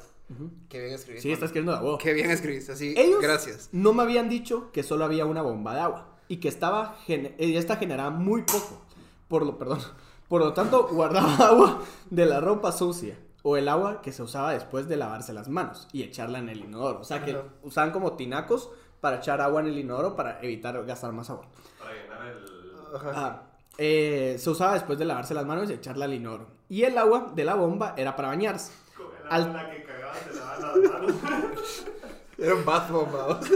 [0.68, 1.22] Qué bien escribiste.
[1.28, 1.98] Sí, está escribiendo de huevo.
[1.98, 2.94] Qué bien escribiste, así.
[2.96, 3.68] Ellos Gracias.
[3.72, 7.34] no me habían dicho que solo había una bomba de agua y que estaba gen-
[7.38, 8.80] eh, esta generaba muy poco.
[9.28, 9.80] Por lo, perdón.
[10.28, 14.52] Por lo tanto, guardaba agua de la ropa sucia o el agua que se usaba
[14.52, 17.00] después de lavarse las manos y echarla en el inodoro.
[17.00, 17.42] O sea que Ajá.
[17.62, 18.70] usaban como tinacos
[19.00, 21.46] para echar agua en el inodoro para evitar gastar más agua.
[21.78, 22.96] Para llenar el.
[22.96, 23.12] Ajá.
[23.14, 23.42] Ah,
[23.76, 26.46] eh, se usaba después de lavarse las manos y echarla al inodoro.
[26.68, 28.72] Y el agua de la bomba era para bañarse.
[29.24, 29.84] El Al- agua la que
[30.32, 31.84] se lavaban las manos.
[32.38, 33.46] Era un bath bomb, vamos.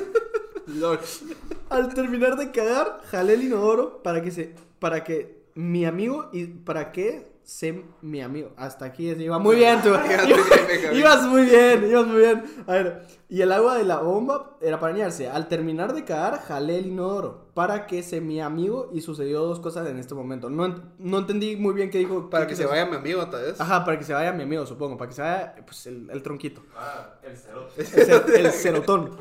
[0.66, 1.00] Lord.
[1.70, 4.54] Al terminar de cagar, jalé el inodoro para que se.
[4.78, 8.52] para que mi amigo y para que se mi amigo.
[8.56, 9.88] Hasta aquí es- iba muy bien, tú.
[9.88, 12.44] Ibas muy bien, ibas muy bien, ibas muy bien.
[12.66, 15.28] A ver, y el agua de la bomba era para bañarse.
[15.28, 19.58] Al terminar de cagar, jalé el inodoro para que se mi amigo y sucedió dos
[19.60, 20.48] cosas en este momento.
[20.50, 22.30] No, ent- no entendí muy bien qué dijo.
[22.30, 23.60] Para qué que se vaya mi amigo, tal vez.
[23.60, 24.96] Ajá, para que se vaya mi amigo, supongo.
[24.96, 26.62] Para que se vaya, pues, el, el tronquito.
[26.76, 27.80] Ah, el cerote.
[27.80, 29.16] El, cer- el cerotón.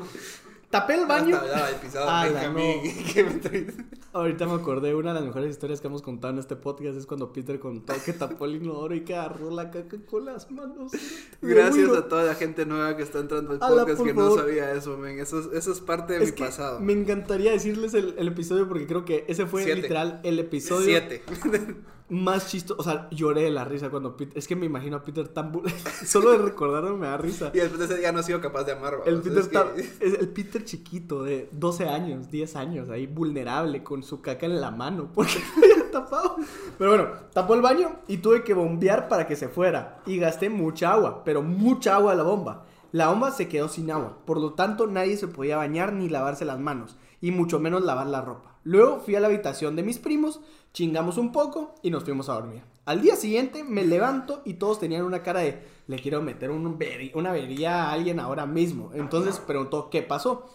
[0.70, 1.36] Tapé el baño.
[1.36, 3.12] Hasta el pisado Ala, Benjamín, no.
[3.14, 3.74] que me trae-
[4.12, 7.06] Ahorita me acordé, una de las mejores historias que hemos contado en este podcast es
[7.06, 10.92] cuando Peter contó que tapó el inodoro y que agarró la caca con las manos.
[11.40, 14.96] Gracias a toda la gente nueva que está entrando al podcast que no sabía eso,
[14.98, 15.18] men.
[15.18, 16.80] Eso, es- eso es parte de Es mi que pasado.
[16.80, 19.82] me encantaría decirles el, el episodio porque creo que ese fue Siete.
[19.82, 21.22] literal el episodio Siete.
[22.10, 22.80] más chistoso.
[22.80, 24.36] O sea, lloré de la risa cuando Peter.
[24.38, 25.52] Es que me imagino a Peter tan.
[26.06, 27.50] Solo de recordarlo me da risa.
[27.54, 29.20] y después de ese día no he sido capaz de amar, El.
[29.20, 33.82] Peter, Es que- ta- es el Peter chiquito de 12 años, 10 años, ahí vulnerable
[33.82, 36.36] con su caca en la mano porque había tapado.
[36.78, 40.00] Pero bueno, tapó el baño y tuve que bombear para que se fuera.
[40.06, 42.64] Y gasté mucha agua, pero mucha agua a la bomba.
[42.90, 46.46] La bomba se quedó sin agua, por lo tanto nadie se podía bañar ni lavarse
[46.46, 48.56] las manos, y mucho menos lavar la ropa.
[48.64, 50.40] Luego fui a la habitación de mis primos,
[50.72, 52.62] chingamos un poco y nos fuimos a dormir.
[52.84, 56.78] Al día siguiente me levanto y todos tenían una cara de le quiero meter un
[57.14, 58.90] una avería a alguien ahora mismo.
[58.94, 60.46] Entonces preguntó qué pasó.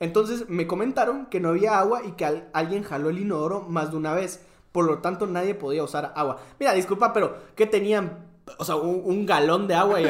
[0.00, 3.90] Entonces me comentaron que no había agua y que al- alguien jaló el inodoro más
[3.92, 4.44] de una vez.
[4.72, 6.38] Por lo tanto nadie podía usar agua.
[6.58, 8.26] Mira, disculpa, pero ¿qué tenían?
[8.58, 10.06] O sea, un, un galón de agua y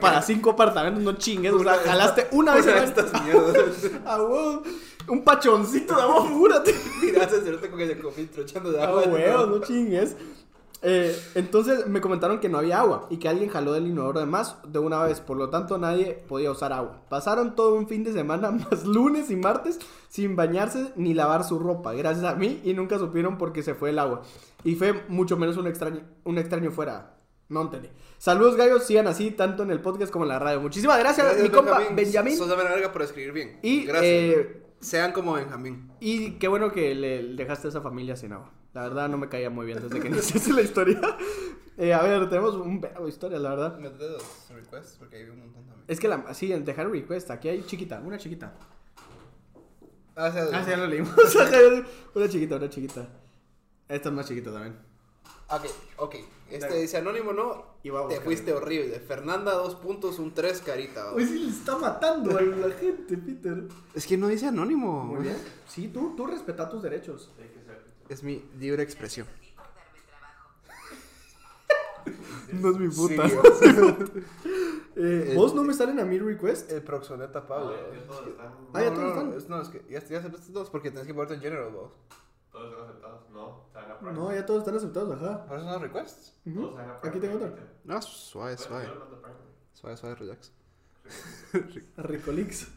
[0.00, 1.52] para cinco apartamentos, no chingues.
[1.52, 2.66] O sea, jalaste una vez.
[2.66, 3.90] una estas mierdas.
[5.06, 5.12] Ah.
[5.12, 6.26] Un pachoncito de agua,
[7.02, 9.02] el cerote con el cofiltro echando de Ah, agua.
[9.06, 10.16] huevo, no chingues.
[10.86, 14.26] Eh, entonces me comentaron que no había agua y que alguien jaló del inodoro de
[14.26, 17.00] más de una vez, por lo tanto nadie podía usar agua.
[17.08, 19.78] Pasaron todo un fin de semana, más lunes y martes,
[20.10, 23.74] sin bañarse ni lavar su ropa, gracias a mí, y nunca supieron por qué se
[23.74, 24.22] fue el agua.
[24.62, 27.16] Y fue mucho menos un extraño, un extraño fuera.
[27.48, 27.88] No entendí.
[28.18, 30.60] Saludos gallos, sigan así, tanto en el podcast como en la radio.
[30.60, 32.36] Muchísimas gracias, Gracias, mi compa Benjamín.
[32.36, 33.58] Sos de verga por escribir bien.
[33.62, 34.04] Y, Gracias.
[34.04, 35.90] eh, Sean como Benjamín.
[36.00, 38.52] Y qué bueno que le dejaste a esa familia sin agua.
[38.74, 41.00] La verdad no me caía muy bien desde que iniciaste la historia.
[41.76, 43.78] Eh, a ver, tenemos un verbo de historia, la verdad.
[43.78, 45.84] Me traes los requests porque hay un montón también.
[45.88, 48.52] Es que la, sí, en dejar request, aquí hay chiquita, una chiquita.
[50.16, 51.12] Ah, Ah, sí, ya lo leímos.
[52.14, 53.08] una chiquita, una chiquita.
[53.88, 54.76] Esta es más chiquita también.
[55.56, 55.64] Ok,
[55.98, 56.14] ok.
[56.50, 56.80] Este Dale.
[56.82, 57.74] dice anónimo, no.
[57.82, 59.00] Y Te fuiste horrible.
[59.00, 61.12] Fernanda, dos puntos, un tres, carita.
[61.14, 63.64] Uy, sí, le está matando a la gente, Peter.
[63.94, 65.04] Es que no dice anónimo.
[65.04, 65.36] Muy bien.
[65.68, 67.30] Sí, tú, tú respeta tus derechos.
[68.08, 69.26] Es mi libre expresión.
[72.52, 73.28] No es mi puta.
[73.28, 73.36] Sí,
[74.96, 76.70] Eh, El- ¿Vos no me salen a mi request?
[76.70, 77.72] El proxoneta Pablo.
[77.74, 78.46] No, ya todos están.
[78.72, 79.32] Ah, ya No, todos no, están.
[79.38, 81.90] es- No, es que ya, ya aceptaste dos porque tenés que ponerte en general, vos.
[82.54, 83.30] Todos están aceptados.
[83.30, 84.12] No, se van a Prime.
[84.14, 85.44] No, ya todos están aceptados, ajá.
[85.46, 86.38] ¿Por eso son los requests?
[86.46, 86.60] Ujú.
[86.60, 87.10] Todos se van a Prime.
[87.10, 87.52] Aquí tengo otra.
[87.82, 88.86] No, suave, suave.
[88.86, 89.36] Yo lo mando a Prime.
[89.72, 90.52] Suave, suave, relax.
[91.96, 92.68] Ricolix.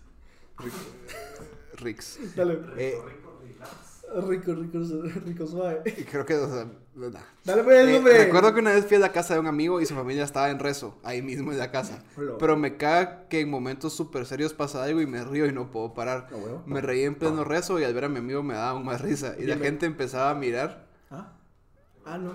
[1.74, 2.36] Rix.
[2.36, 2.54] Dale.
[2.78, 3.97] Eh, Rico, relax.
[4.28, 4.80] Rico, rico,
[5.26, 5.82] rico suave.
[5.86, 7.20] y creo que, o sea, nah.
[7.44, 8.24] Dale pues, Eh, hombre.
[8.26, 10.50] recuerdo que una vez fui a la casa de un amigo y su familia estaba
[10.50, 12.04] en rezo, ahí mismo en la casa.
[12.40, 15.72] Pero me caga que en momentos súper serios pasa algo y me río y no
[15.72, 16.30] puedo parar.
[16.32, 16.62] Ah.
[16.66, 19.02] Me reí en pleno rezo y al ver a mi amigo me daba aún más
[19.02, 19.36] risa.
[19.38, 20.86] Y la gente empezaba a mirar.
[21.12, 21.34] ¿Ah?
[22.06, 22.32] Ah, no.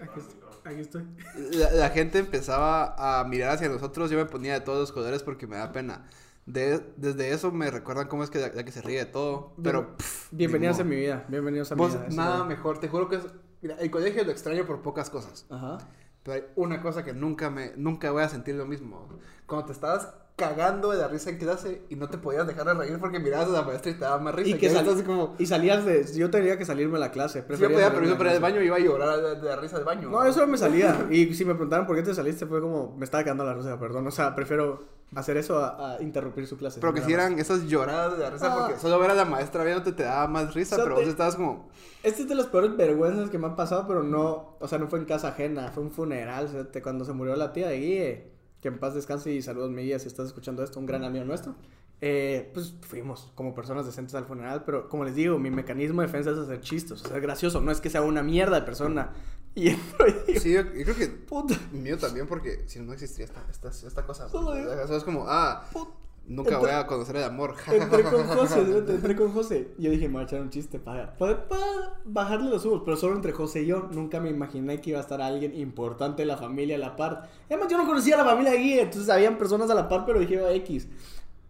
[0.00, 1.04] Aquí, est- aquí estoy.
[1.52, 4.10] La, la gente empezaba a mirar hacia nosotros.
[4.10, 6.08] Yo me ponía de todos los colores porque me da pena.
[6.46, 9.54] De- desde eso me recuerdan cómo es que la, la que se ríe de todo.
[9.62, 9.96] Pero.
[9.96, 11.24] Pff, Bienvenidos ni a mi vida.
[11.28, 12.06] Bienvenidos a mi vida.
[12.10, 12.78] nada mejor.
[12.78, 13.26] Te juro que es.
[13.60, 15.46] Mira, el colegio lo extraño por pocas cosas.
[15.50, 15.78] Ajá.
[16.24, 19.08] Pero hay una cosa que nunca me nunca voy a sentir lo mismo.
[19.46, 22.74] Cuando te estabas cagando de la risa en clase y no te podías dejar de
[22.74, 24.50] reír porque mirabas a la maestra y te daba más risa.
[24.56, 25.36] Y que sal- como...
[25.38, 26.04] Y salías de.
[26.14, 27.44] Yo tenía que salirme de la clase.
[27.48, 29.76] Si yo pedía permiso para ir al baño, iba a llorar de, de la risa
[29.76, 30.08] del baño.
[30.10, 31.06] No, eso me salía.
[31.10, 32.96] Y si me preguntaban por qué te saliste, fue como.
[32.96, 34.06] Me estaba quedando la risa, perdón.
[34.06, 36.80] O sea, prefiero hacer eso a, a interrumpir su clase.
[36.80, 38.56] Pero que si eran esas lloradas de la risa Ah.
[38.66, 41.02] porque solo ver a la maestra viéndote te daba más risa, O sea, pero te-
[41.02, 41.68] vos estabas como...
[42.02, 44.88] Este es de las peores vergüenzas que me han pasado, pero no, o sea, no
[44.88, 47.68] fue en casa ajena, fue un funeral, o sea, te- cuando se murió la tía
[47.68, 48.31] de Guille,
[48.62, 51.24] que en paz descanse y saludos mi guía si estás escuchando esto, un gran amigo
[51.24, 51.56] nuestro.
[52.00, 56.06] Eh, pues fuimos como personas decentes al funeral, pero como les digo, mi mecanismo de
[56.06, 58.62] defensa es hacer chistes, o sea, es gracioso, no es que sea una mierda de
[58.62, 59.12] persona.
[59.54, 61.08] Y entro y digo, Sí, yo, yo creo que...
[61.08, 64.26] puta, Mío también porque si no existiría esta, esta, esta cosa.
[64.28, 65.92] Eso es como, ah, puta.
[66.26, 67.54] Nunca voy a conocer el amor.
[67.70, 69.68] Entré con José, entré con José.
[69.76, 72.82] Yo dije, me voy a echar un chiste para, para, para bajarle los humos.
[72.84, 73.88] Pero solo entre José y yo.
[73.92, 77.28] Nunca me imaginé que iba a estar alguien importante de la familia a la par.
[77.50, 78.82] Además, yo no conocía a la familia Guille.
[78.82, 80.86] Entonces, habían personas a la par, pero dije, "Ah, X.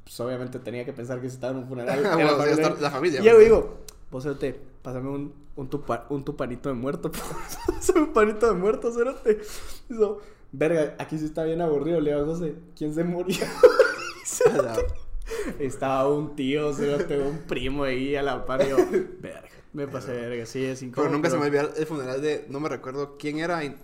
[0.05, 2.03] Pues obviamente tenía que pensar que se estaba en un funeral.
[2.05, 2.75] familia.
[2.81, 3.45] la familia, Y yo pues.
[3.45, 3.79] digo,
[4.11, 7.11] vos, Cerote, pásame un, un, tupa- un tupanito de muerto.
[7.95, 8.91] Un panito de muerto.
[9.89, 10.19] Dijo,
[10.51, 12.01] verga, aquí sí está bien aburrido.
[12.01, 13.37] Le digo a José, ¿quién se murió?
[15.59, 18.63] Estaba un tío, cerote, un primo ahí a la par.
[18.67, 18.77] y yo,
[19.21, 19.43] verga,
[19.73, 21.13] me pasé de verga, sí, es Pero incómodo.
[21.13, 22.45] nunca se me olvidó el funeral de.
[22.49, 23.77] No me recuerdo quién era y,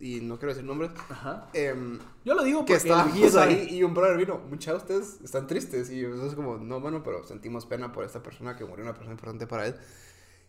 [0.00, 0.90] y no quiero decir nombres.
[1.08, 1.48] Ajá.
[1.52, 4.38] em, Yo lo digo que porque estábamos ahí y un brother vino.
[4.48, 5.90] Muchos de ustedes están tristes.
[5.90, 9.12] Y es como, no, mano, pero sentimos pena por esta persona que murió, una persona
[9.12, 9.74] importante para él.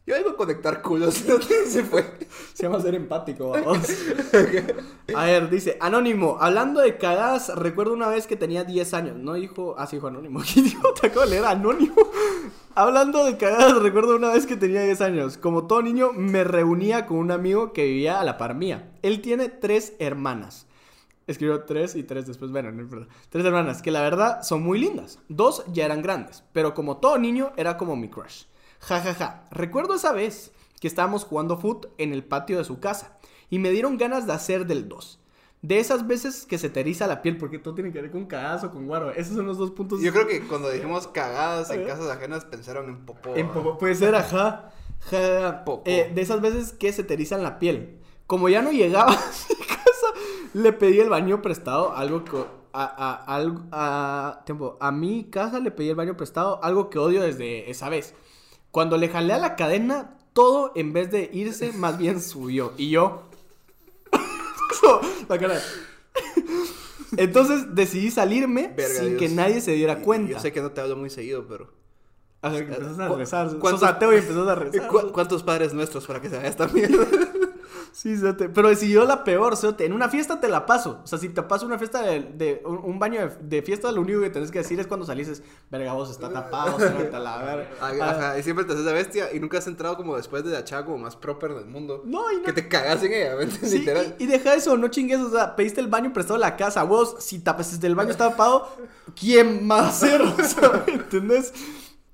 [0.08, 1.20] Yo iba a conectar culos.
[1.66, 2.06] y se fue.
[2.54, 3.88] Se llama ser empático, vamos.
[5.16, 9.18] A ver, dice, Anónimo, hablando de cagadas, recuerdo una vez que tenía 10 años.
[9.18, 10.42] No dijo, ah, sí, dijo Anónimo.
[10.54, 10.94] ¿Qué dijo?
[10.94, 11.96] Te acabo de leer Anónimo.
[12.76, 15.38] Hablando de cagadas, recuerdo una vez que tenía 10 años.
[15.38, 18.92] Como todo niño, me reunía con un amigo que vivía a la par mía.
[19.02, 20.68] Él tiene tres hermanas.
[21.26, 23.08] Escribió tres y tres después, bueno, no importa.
[23.30, 25.18] Tres hermanas que la verdad son muy lindas.
[25.30, 28.44] Dos ya eran grandes, pero como todo niño era como mi crush.
[28.88, 29.44] Ja, ja, ja.
[29.52, 33.18] Recuerdo esa vez que estábamos jugando foot en el patio de su casa
[33.50, 35.20] y me dieron ganas de hacer del 2.
[35.62, 38.26] De esas veces que se te eriza la piel, porque todo tiene que ver con
[38.26, 39.10] cagadas o con guaro.
[39.12, 40.00] Esos son los dos puntos.
[40.02, 43.36] Yo creo que cuando dijimos cagadas en casas ajenas pensaron en popó.
[43.36, 44.70] En popo- puede ser, ajá.
[45.10, 45.84] Ja, Popó.
[45.90, 48.00] eh, de esas veces que se te erizan la piel.
[48.28, 49.16] Como ya no llegaba a
[49.50, 50.08] mi casa,
[50.54, 52.38] le pedí el baño prestado, algo que...
[52.78, 53.40] A, a,
[53.72, 57.88] a- tiempo, a mi casa le pedí el baño prestado, algo que odio desde esa
[57.90, 58.14] vez.
[58.76, 62.74] Cuando le jalé a la cadena, todo en vez de irse, más bien subió.
[62.76, 63.22] Y yo...
[65.30, 65.62] la cara.
[67.16, 69.20] Entonces decidí salirme Verga, sin Dios.
[69.20, 70.34] que nadie se diera cuenta.
[70.34, 71.72] Yo sé que no te hablo muy seguido, pero.
[72.42, 73.50] O sea, que empezás a ¿Cu- rezar.
[73.50, 74.88] Sos cuántos- ateo y empezás a rezar.
[74.90, 77.08] ¿Cu- ¿Cuántos padres nuestros para que se vea esta mierda?
[77.96, 78.50] Sí, Cerote.
[78.50, 79.86] Pero decidió la peor, Cerote.
[79.86, 81.00] En una fiesta te la paso.
[81.06, 83.90] O sea, si te paso una fiesta de, de- un, un baño de, de fiesta,
[83.90, 85.42] lo único que tenés que decir es cuando salís es,
[85.72, 87.70] verga, vos está tapado, Cerote, a la verga.
[87.80, 90.52] Ajá, ajá, y siempre te haces de bestia y nunca has entrado como después de
[90.52, 92.02] la chava como más proper del mundo.
[92.04, 93.72] No, y no- Que te cagas en ella, ¿me entiendes?
[93.72, 94.16] Sí, Literal.
[94.20, 96.84] y, y deja eso, no chingues, o sea, pediste el baño prestado a la casa,
[96.84, 98.68] vos, si tapas desde el baño está tapado,
[99.18, 100.22] ¿quién más hacer?
[100.22, 101.54] O sea, ¿me ¿entendés?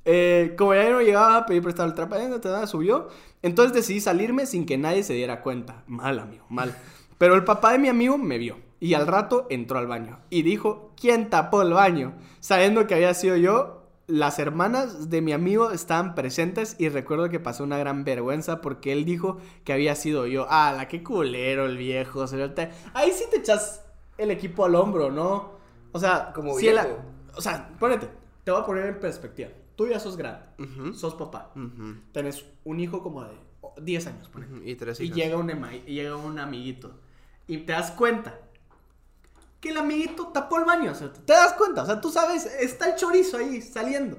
[0.05, 3.07] Eh, como ya no llegaba, pedí prestado el trapo, eh, subió,
[3.41, 5.83] entonces decidí salirme sin que nadie se diera cuenta.
[5.87, 6.75] Mal, amigo, mal.
[7.17, 10.41] Pero el papá de mi amigo me vio y al rato entró al baño y
[10.41, 12.15] dijo, ¿quién tapó el baño?
[12.39, 17.39] Sabiendo que había sido yo, las hermanas de mi amigo estaban presentes y recuerdo que
[17.39, 20.47] pasó una gran vergüenza porque él dijo que había sido yo.
[20.49, 22.25] Ah, la qué culero el viejo.
[22.93, 23.85] Ahí sí te echas
[24.17, 25.51] el equipo al hombro, ¿no?
[25.91, 26.69] O sea, Como si
[27.33, 28.09] o sea, ponete,
[28.43, 29.49] te voy a poner en perspectiva.
[29.75, 30.45] Tú ya sos grande,
[30.93, 33.31] sos papá, Ujú, tenés un hijo como de
[33.81, 36.91] 10 años, ujú, Y tres Y llega un, ema- y llega un amiguito.
[37.47, 38.39] Y te das cuenta
[39.59, 40.91] que el amiguito tapó el baño.
[40.91, 41.83] O sea, te das cuenta.
[41.83, 44.17] O sea, tú sabes, está el chorizo ahí saliendo.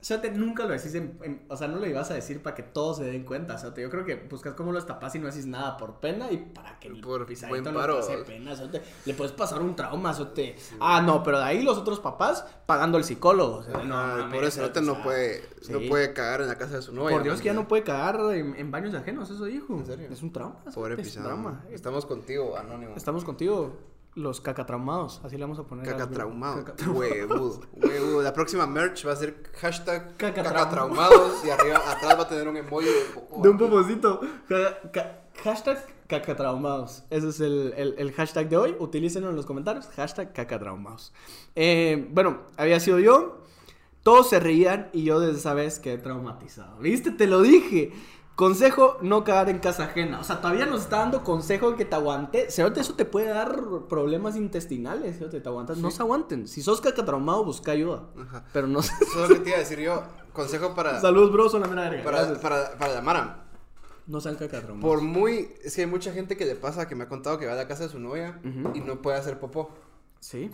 [0.00, 2.42] O sea, te, nunca lo decís, en- en- o sea, no lo ibas a decir
[2.42, 3.56] para que todos se den cuenta.
[3.56, 6.00] O sea, te- yo creo que buscas cómo los tapas y no haces nada por
[6.00, 7.96] pena y para que el Por buen no paro.
[7.96, 8.52] pase pena.
[8.52, 10.10] o sea, te- le puedes pasar un trauma.
[10.12, 13.56] o sea, te- Ah, no, pero de ahí los otros papás pagando el psicólogo.
[13.58, 15.78] O sea, no, Ajá, el mames, pobre o sea, cerote o no sea, puede, no
[15.80, 15.88] sí.
[15.90, 17.16] puede cagar en la casa de su novia.
[17.16, 17.60] Por Dios, que ya ¿no?
[17.62, 19.76] no puede cagar en, en baños ajenos, eso dijo.
[19.76, 20.08] ¿En serio?
[20.10, 20.56] Es un trauma.
[20.74, 21.58] Pobre pisado.
[21.70, 22.94] Estamos contigo, anónimo.
[22.96, 23.76] Estamos contigo,
[24.14, 25.20] los cacatraumados.
[25.24, 25.86] Así le vamos a poner.
[25.86, 26.64] Cacatraumado.
[26.92, 27.60] Huevudo.
[27.72, 28.22] Huevudo.
[28.22, 32.48] La próxima merch va a ser hashtag Cacatraum- cacatraumados y arriba, atrás va a tener
[32.48, 33.42] un emoji de popó.
[33.42, 34.20] De un popocito.
[35.44, 37.04] Hashtag cacatraumados.
[37.10, 38.76] Ese es el, el- el hashtag de hoy.
[38.78, 39.86] Utilícenlo en los comentarios.
[39.96, 41.12] Hashtag cacatraumados.
[41.54, 43.38] Eh, bueno, había sido yo.
[44.02, 46.78] Todos se reían y yo desde esa vez quedé traumatizado.
[46.78, 47.10] ¿Viste?
[47.10, 47.92] Te lo dije.
[48.40, 50.18] Consejo, no cagar en casa ajena.
[50.18, 52.50] O sea, todavía nos está dando consejo que te aguante.
[52.50, 55.18] Cerote, eso te puede dar problemas intestinales.
[55.18, 55.76] Cerote, te aguantas.
[55.76, 56.48] No se aguanten.
[56.48, 58.08] Si sos cacatraumado, busca ayuda.
[58.18, 58.46] Ajá.
[58.50, 60.02] Pero no Eso es lo que te iba a decir yo.
[60.32, 62.02] Consejo para, Saludos, bro, son la mera verga.
[62.02, 63.44] para, para, para la Mara.
[64.06, 64.88] No sean cacatraumados.
[64.88, 65.52] Por muy.
[65.62, 67.56] Es que hay mucha gente que le pasa que me ha contado que va a
[67.56, 68.40] la casa de su novia
[68.72, 69.68] y no puede hacer popó.
[70.18, 70.50] Sí.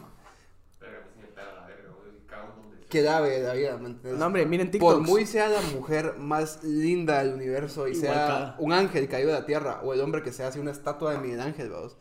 [0.81, 2.27] Pero a mí sí me pega la verga, güey.
[2.27, 2.76] Cago en donde sea.
[2.89, 4.19] Que da la vida, ¿me entiendes?
[4.19, 4.93] No, hombre, miren TikTok.
[4.95, 8.57] Por muy sea la mujer más linda del universo y Igual sea caga.
[8.59, 11.19] un ángel caído de la tierra o el hombre que sea así una estatua de
[11.19, 11.97] Miguel Ángel, vamos.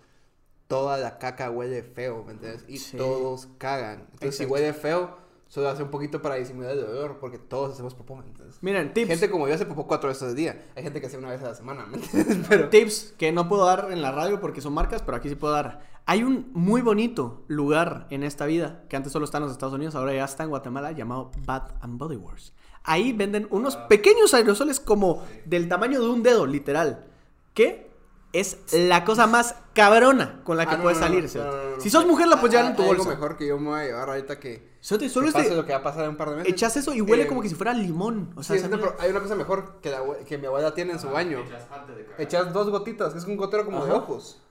[0.68, 2.66] Toda la caca huele feo, ¿me entiendes?
[2.68, 2.98] Y Sí.
[2.98, 4.08] todos cagan.
[4.14, 4.54] Entonces, si Exacto.
[4.54, 8.26] huele feo, Solo hace un poquito para disimular el dolor, porque todos hacemos popó, ¿me
[8.26, 8.58] entiendes?
[8.62, 9.08] Miren, tips.
[9.08, 10.66] Gente como yo hace popó cuatro veces al día.
[10.76, 12.38] Hay gente que hace una vez a la semana, ¿me entiendes?
[12.50, 12.68] Pero...
[12.70, 15.54] Tips que no puedo dar en la radio porque son marcas, pero aquí sí puedo
[15.54, 15.82] dar.
[16.08, 19.74] Hay un muy bonito lugar en esta vida, que antes solo está en los Estados
[19.74, 22.54] Unidos, ahora ya está en Guatemala, llamado Bath and Body Works.
[22.84, 27.08] Ahí venden unos pequeños aerosoles como del tamaño de un dedo, literal.
[27.56, 27.90] Que
[28.34, 31.24] es la cosa más cabrona con la que Ah, no, puedes no, no, salir.
[31.24, 31.58] no, cerote.
[31.58, 31.82] no, no, no.
[31.82, 33.20] Si sos mujer, la puedes llevar Ah, en tu hay algo bolsa.
[33.20, 34.76] mejor que yo me voy a llevar ahorita que...
[34.82, 36.36] Cerote, solo que es pase de- lo que va a pasar en un par de
[36.36, 36.54] meses.
[36.54, 38.30] Echas eso y huele Eh, como que si fuera limón.
[38.36, 38.64] O sea, sí,
[39.00, 41.40] hay una cosa mejor que, la abue- que mi abuela tiene en su baño.
[41.40, 42.22] Echas antes de cagar.
[42.22, 44.00] Echas dos gotitas, que es un gotero como de Ajá.
[44.02, 44.42] ojos.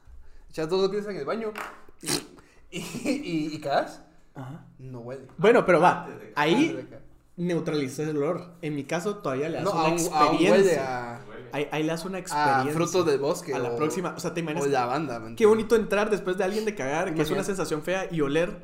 [0.55, 1.53] Echas dos gotitas en el baño
[2.01, 4.03] y, y, y, y cagas.
[4.37, 4.65] Ajá.
[4.79, 5.27] No huele.
[5.37, 6.07] Bueno, pero va.
[6.37, 6.87] Ahí
[7.37, 8.53] neutralizas el olor.
[8.63, 10.53] En mi caso, todavía le das No, una aún, aún experiencia.
[10.53, 12.71] huele a, Ahí, ahí le das una experiencia.
[12.71, 13.53] a frutos del bosque.
[13.53, 14.15] A la o- próxima.
[14.17, 14.65] O sea, te imaginas.
[14.65, 15.19] O lavanda.
[15.19, 18.21] ¿me Qué bonito entrar después de alguien de cagar, que es una sensación fea, y
[18.21, 18.57] oler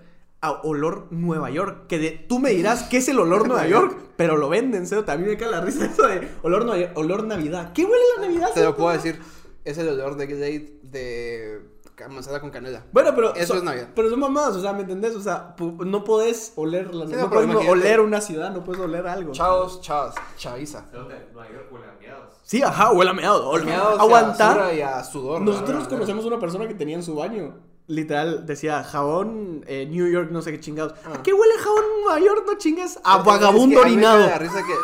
[0.42, 1.88] a olor Nueva York.
[1.88, 4.94] Que de, tú me dirás qué es el olor Nueva York, pero lo venden, ¿sí?
[5.04, 7.72] También me cae la risa eso de olor, olor Navidad.
[7.72, 8.50] ¿Qué huele la Navidad?
[8.54, 9.18] Te lo puedo decir.
[9.64, 11.60] Es el olor de Glade de
[12.08, 12.82] manzana con canela.
[12.92, 13.34] Bueno, pero.
[13.34, 13.88] Eso son- es Navidad.
[13.94, 15.14] Pero son mamadas, o sea, ¿me entendés?
[15.16, 17.70] O sea, no podés oler la Sí, no, no, puedes imagínate.
[17.70, 19.32] oler una ciudad, no puedes oler algo.
[19.32, 20.84] Chavos, chavos, chaviza.
[20.90, 22.34] Cerote, Nueva York huele a miados.
[22.42, 24.74] Sí, ajá, huele a Meados y a Aguantar.
[24.74, 25.40] y a sudor.
[25.42, 25.88] Nosotros ¿no?
[25.88, 27.54] conocemos una persona que tenía en su baño.
[27.86, 30.94] Literal, decía jabón eh, New York, no sé qué chingados.
[31.04, 31.14] Ah.
[31.18, 32.44] ¿A qué huele jabón Nueva York?
[32.46, 33.00] No chingues.
[33.02, 34.26] A vagabundo es que a mí me orinado.
[34.30, 34.74] da risa que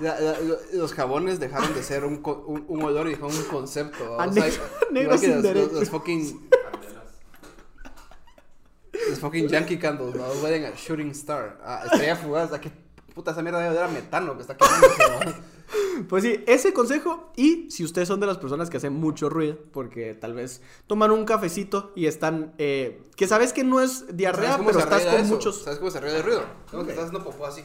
[0.00, 3.44] la- la- lo- los jabones dejaron de ser un, un, un olor y fueron un
[3.44, 4.20] concepto.
[4.20, 5.66] A o sea, negro- igual negro que sin los, derecho.
[5.72, 6.48] los- los fucking
[9.10, 10.24] los fucking Yankee candles, ¿no?
[10.42, 12.70] Huelen a Shooting Star, a Estrella Fugaz, a qué
[13.14, 15.58] puta esa mierda debe oler a metano que está quemándose, ¿no?
[16.08, 17.30] Pues sí, ese consejo.
[17.36, 21.10] Y si ustedes son de las personas que hacen mucho ruido, porque tal vez toman
[21.10, 22.54] un cafecito y están.
[22.58, 25.34] eh, que sabes que no es diarrea, ¿Sabes cómo pero estás con eso?
[25.34, 25.62] muchos.
[25.62, 26.42] ¿Sabes cómo se arregla el ruido?
[26.70, 27.62] Como que estás haciendo popó así.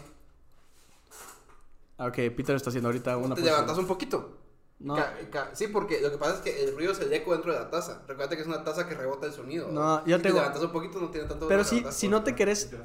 [2.03, 3.53] Ah, Ok, Peter está haciendo ahorita una Te posición.
[3.53, 4.37] levantas un poquito.
[4.79, 4.95] No.
[4.95, 7.53] Ca- ca- sí, porque lo que pasa es que el ruido es el eco dentro
[7.53, 8.01] de la taza.
[8.05, 9.69] Recuerda que es una taza que rebota el sonido.
[9.71, 12.21] No, yo si tengo- te levantas un poquito no tiene tanto Pero si, si no
[12.21, 12.69] te querés.
[12.69, 12.77] Te.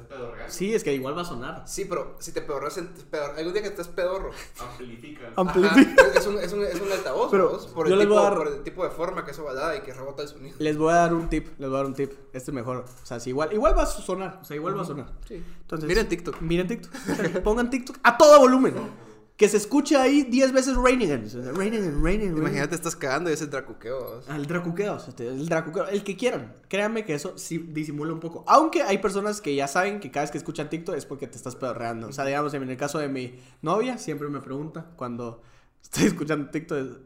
[0.47, 1.63] Sí, es que igual va a sonar.
[1.67, 4.31] Sí, pero si te pedorras, en- pedor- algún día que estés pedorro.
[4.61, 5.33] Amplifica.
[5.35, 6.05] Amplifica.
[6.15, 7.67] es, un, es, un, es un altavoz, Pero ¿vos?
[7.67, 9.43] por, yo el les tipo, voy a dar- por el tipo de forma que eso
[9.43, 10.55] va a dar y que rebota el sonido.
[10.59, 12.13] Les voy a dar un tip, les voy a dar un tip.
[12.31, 12.85] Este es mejor.
[13.03, 14.39] O sea, si igual, igual va a sonar.
[14.41, 15.11] O sea, igual va a sonar.
[15.27, 15.43] Sí.
[15.63, 16.39] Entonces, Miren TikTok.
[16.39, 16.93] Miren TikTok.
[17.43, 19.08] Pongan TikTok a todo volumen.
[19.39, 21.25] Que se escuche ahí 10 veces Raining
[21.55, 22.37] Raining Raining.
[22.37, 24.21] Imagínate, estás cagando y es el dracuqueo.
[24.27, 26.57] Al dracuqueo, el dracuqueo, el que quieran.
[26.67, 28.43] Créanme que eso sí disimula un poco.
[28.47, 31.37] Aunque hay personas que ya saben que cada vez que escuchan TikTok es porque te
[31.37, 32.07] estás pedorreando.
[32.09, 35.41] O sea, digamos, en el caso de mi novia, siempre me pregunta cuando
[35.81, 36.97] estoy escuchando TikTok,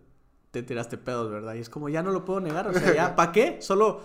[0.49, 1.53] te tiraste pedos, ¿verdad?
[1.53, 2.67] Y es como, ya no lo puedo negar.
[2.67, 3.57] O sea, ya, ¿para qué?
[3.61, 4.01] Solo,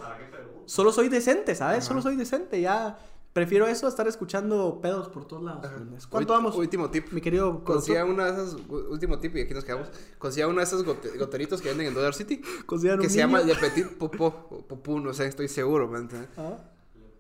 [0.67, 1.83] solo soy decente, ¿sabes?
[1.83, 2.61] Solo soy decente.
[2.61, 2.99] Ya
[3.39, 6.07] prefiero eso a estar escuchando pedos por todos lados.
[6.09, 6.57] ¿Cuánto vamos?
[6.57, 7.13] Último tip.
[7.13, 9.89] Mi querido Consiga una de esas, último tip y aquí nos quedamos.
[10.19, 12.43] Consiga una de esas gote- goteritos que venden en Dollar City.
[12.67, 13.55] Consideran Que un se llama niño.
[13.55, 14.49] Le Petit Popó.
[14.51, 16.29] O Popú, no sé, estoy seguro, ¿me entiendes?
[16.37, 16.57] Ah.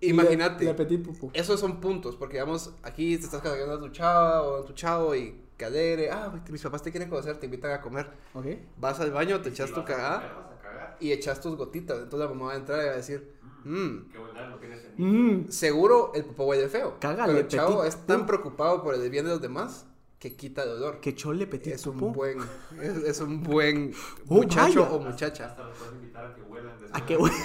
[0.01, 0.64] Imagínate.
[0.64, 1.31] Le, le petit pupú.
[1.35, 4.73] Esos son puntos, porque digamos, aquí te estás cargando a tu chava o a tu
[4.73, 8.09] chavo y cadere, ah, mis papás te quieren conocer, te invitan a comer.
[8.35, 8.47] Ok.
[8.77, 11.99] Vas al baño, te Si echas tu cagada y echas tus gotitas.
[11.99, 15.09] Entonces la mamá va a entrar y va a decir, Qué buena, no tienes sentido.
[15.09, 15.49] Mmm.
[15.51, 16.97] seguro el popó huele feo.
[17.01, 19.87] Cágale, pero el chavo petit es tan preocupado por el bien de los demás
[20.19, 21.01] que quita el olor.
[21.01, 22.39] Que chole petit es un buen,
[22.83, 23.93] es, es un buen
[24.29, 24.93] Oh, muchacho vaya.
[24.95, 25.47] o muchacha.
[25.47, 26.73] Hasta los puedes invitar a que huelan.
[26.81, 27.37] después ¿A que huele?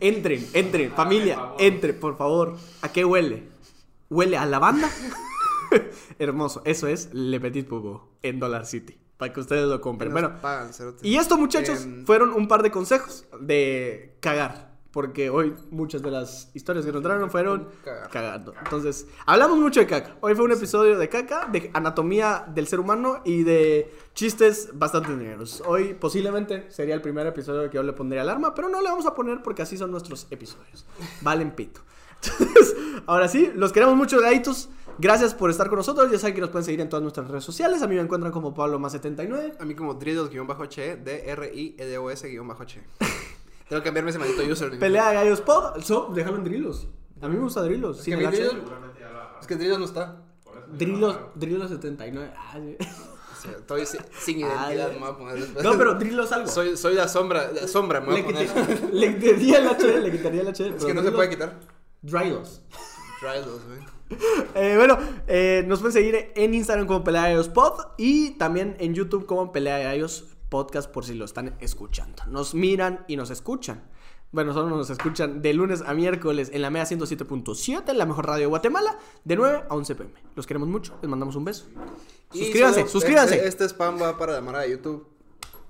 [0.00, 1.62] Entren, entren, familia, por favor.
[1.62, 2.56] entre, por favor.
[2.82, 3.48] ¿A qué huele?
[4.08, 4.88] ¿Huele a lavanda?
[6.18, 7.66] Hermoso, eso es Le Petit
[8.22, 10.12] en Dollar City, para que ustedes lo compren.
[10.12, 10.70] Bueno, pagan,
[11.02, 16.10] y esto muchachos Em, fueron un par de consejos de cagar, porque hoy muchas de
[16.10, 18.10] las historias que nos trajeron fueron Cagar.
[18.10, 18.54] cagando.
[18.62, 20.16] Entonces, hablamos mucho de caca.
[20.20, 25.10] Hoy fue un episodio de caca, de anatomía del ser humano y de chistes bastante
[25.12, 25.62] negros.
[25.66, 29.06] Hoy posiblemente sería el primer episodio que yo le pondría alarma, pero no le vamos
[29.06, 30.84] a poner porque así son nuestros episodios.
[31.22, 31.80] Valen pito.
[32.22, 32.76] Entonces,
[33.06, 34.68] ahora sí, los queremos mucho, gaditos.
[34.98, 36.12] Gracias por estar con nosotros.
[36.12, 37.82] Ya saben que nos pueden seguir en todas nuestras redes sociales.
[37.82, 39.54] A mí me encuentran como Pablo más 79.
[39.58, 42.82] A mí como Drillos-H, D-R-I-L-O-S-H.
[43.72, 44.78] Tengo que cambiarme ese maldito username.
[44.78, 45.80] Pelea de gallos pod.
[45.82, 46.88] So, déjalo en Drillos.
[47.22, 47.96] A mí me gusta Drillos.
[48.00, 48.42] Es sin que el H.
[48.42, 49.38] Agarraron.
[49.40, 50.22] Es que Drillos no está.
[50.46, 51.30] Agarraron.
[51.36, 52.32] Drillos 79.
[52.36, 52.58] Ah,
[53.42, 53.48] sí.
[53.48, 55.64] Estoy si- sin identidad, Ah, me voy a poner después.
[55.64, 56.48] No, pero Drillos algo.
[56.48, 58.48] Soy, soy la sombra, la sombra, me voy le, a poner.
[58.48, 60.68] quité- le quitaría el H, le quitaría el H.
[60.76, 61.58] Es que no se puede quitar.
[62.02, 62.60] Drillos.
[63.22, 63.92] Drillos, güey.
[64.54, 64.98] Eh, bueno,
[65.28, 69.24] eh, nos pueden seguir en Instagram como Pelea de Gallos Pod y también en YouTube
[69.24, 72.24] como Pelea de Gallos Podcast por si lo están escuchando.
[72.28, 73.82] Nos miran y nos escuchan.
[74.32, 78.40] Bueno, solo nos escuchan de lunes a miércoles en la MEA 107.7, la mejor radio
[78.42, 80.10] de Guatemala, de 9 a 11 pm.
[80.36, 81.64] Los queremos mucho, les mandamos un beso.
[82.30, 83.34] Suscríbanse, solo- suscríbanse.
[83.36, 85.06] Este, este spam va para la mara de YouTube.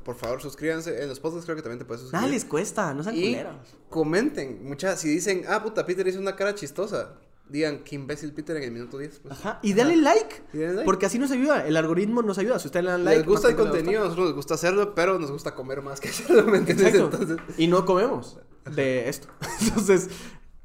[0.05, 1.01] Por favor, suscríbanse.
[1.01, 2.21] En los podcasts creo que también te puedes suscribir.
[2.23, 3.55] Nada les cuesta, no sean Y culeros.
[3.89, 4.65] comenten.
[4.69, 7.15] Muchas, si dicen, ah, puta, Peter hizo una cara chistosa.
[7.53, 9.19] Digan, qué imbécil Peter en el minuto 10.
[9.19, 9.33] pues.
[9.39, 9.59] Ajá.
[9.63, 10.85] Y dale like, Y denle like.
[10.87, 11.67] porque así nos ayuda.
[11.67, 12.59] El algoritmo nos ayuda.
[12.59, 15.19] Si ustedes le dan like, les gusta el contenido, a nosotros nos gusta hacerlo, pero
[15.19, 16.95] nos gusta comer más que hacerlo, ¿me entiendes?
[16.95, 17.19] Exacto.
[17.21, 18.39] Entonces, Y no comemos
[18.75, 19.29] de esto.
[19.61, 20.09] Entonces,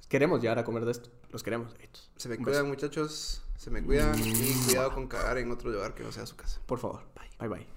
[0.08, 1.10] queremos llegar a comer de esto.
[1.30, 1.76] Los queremos.
[2.16, 3.42] se me cuidan, muchachos.
[3.58, 4.18] Se me cuidan.
[4.18, 6.62] Y cuidado con cagar en otro lugar que no sea su casa.
[6.66, 7.02] Por favor.
[7.40, 7.77] Bye bye.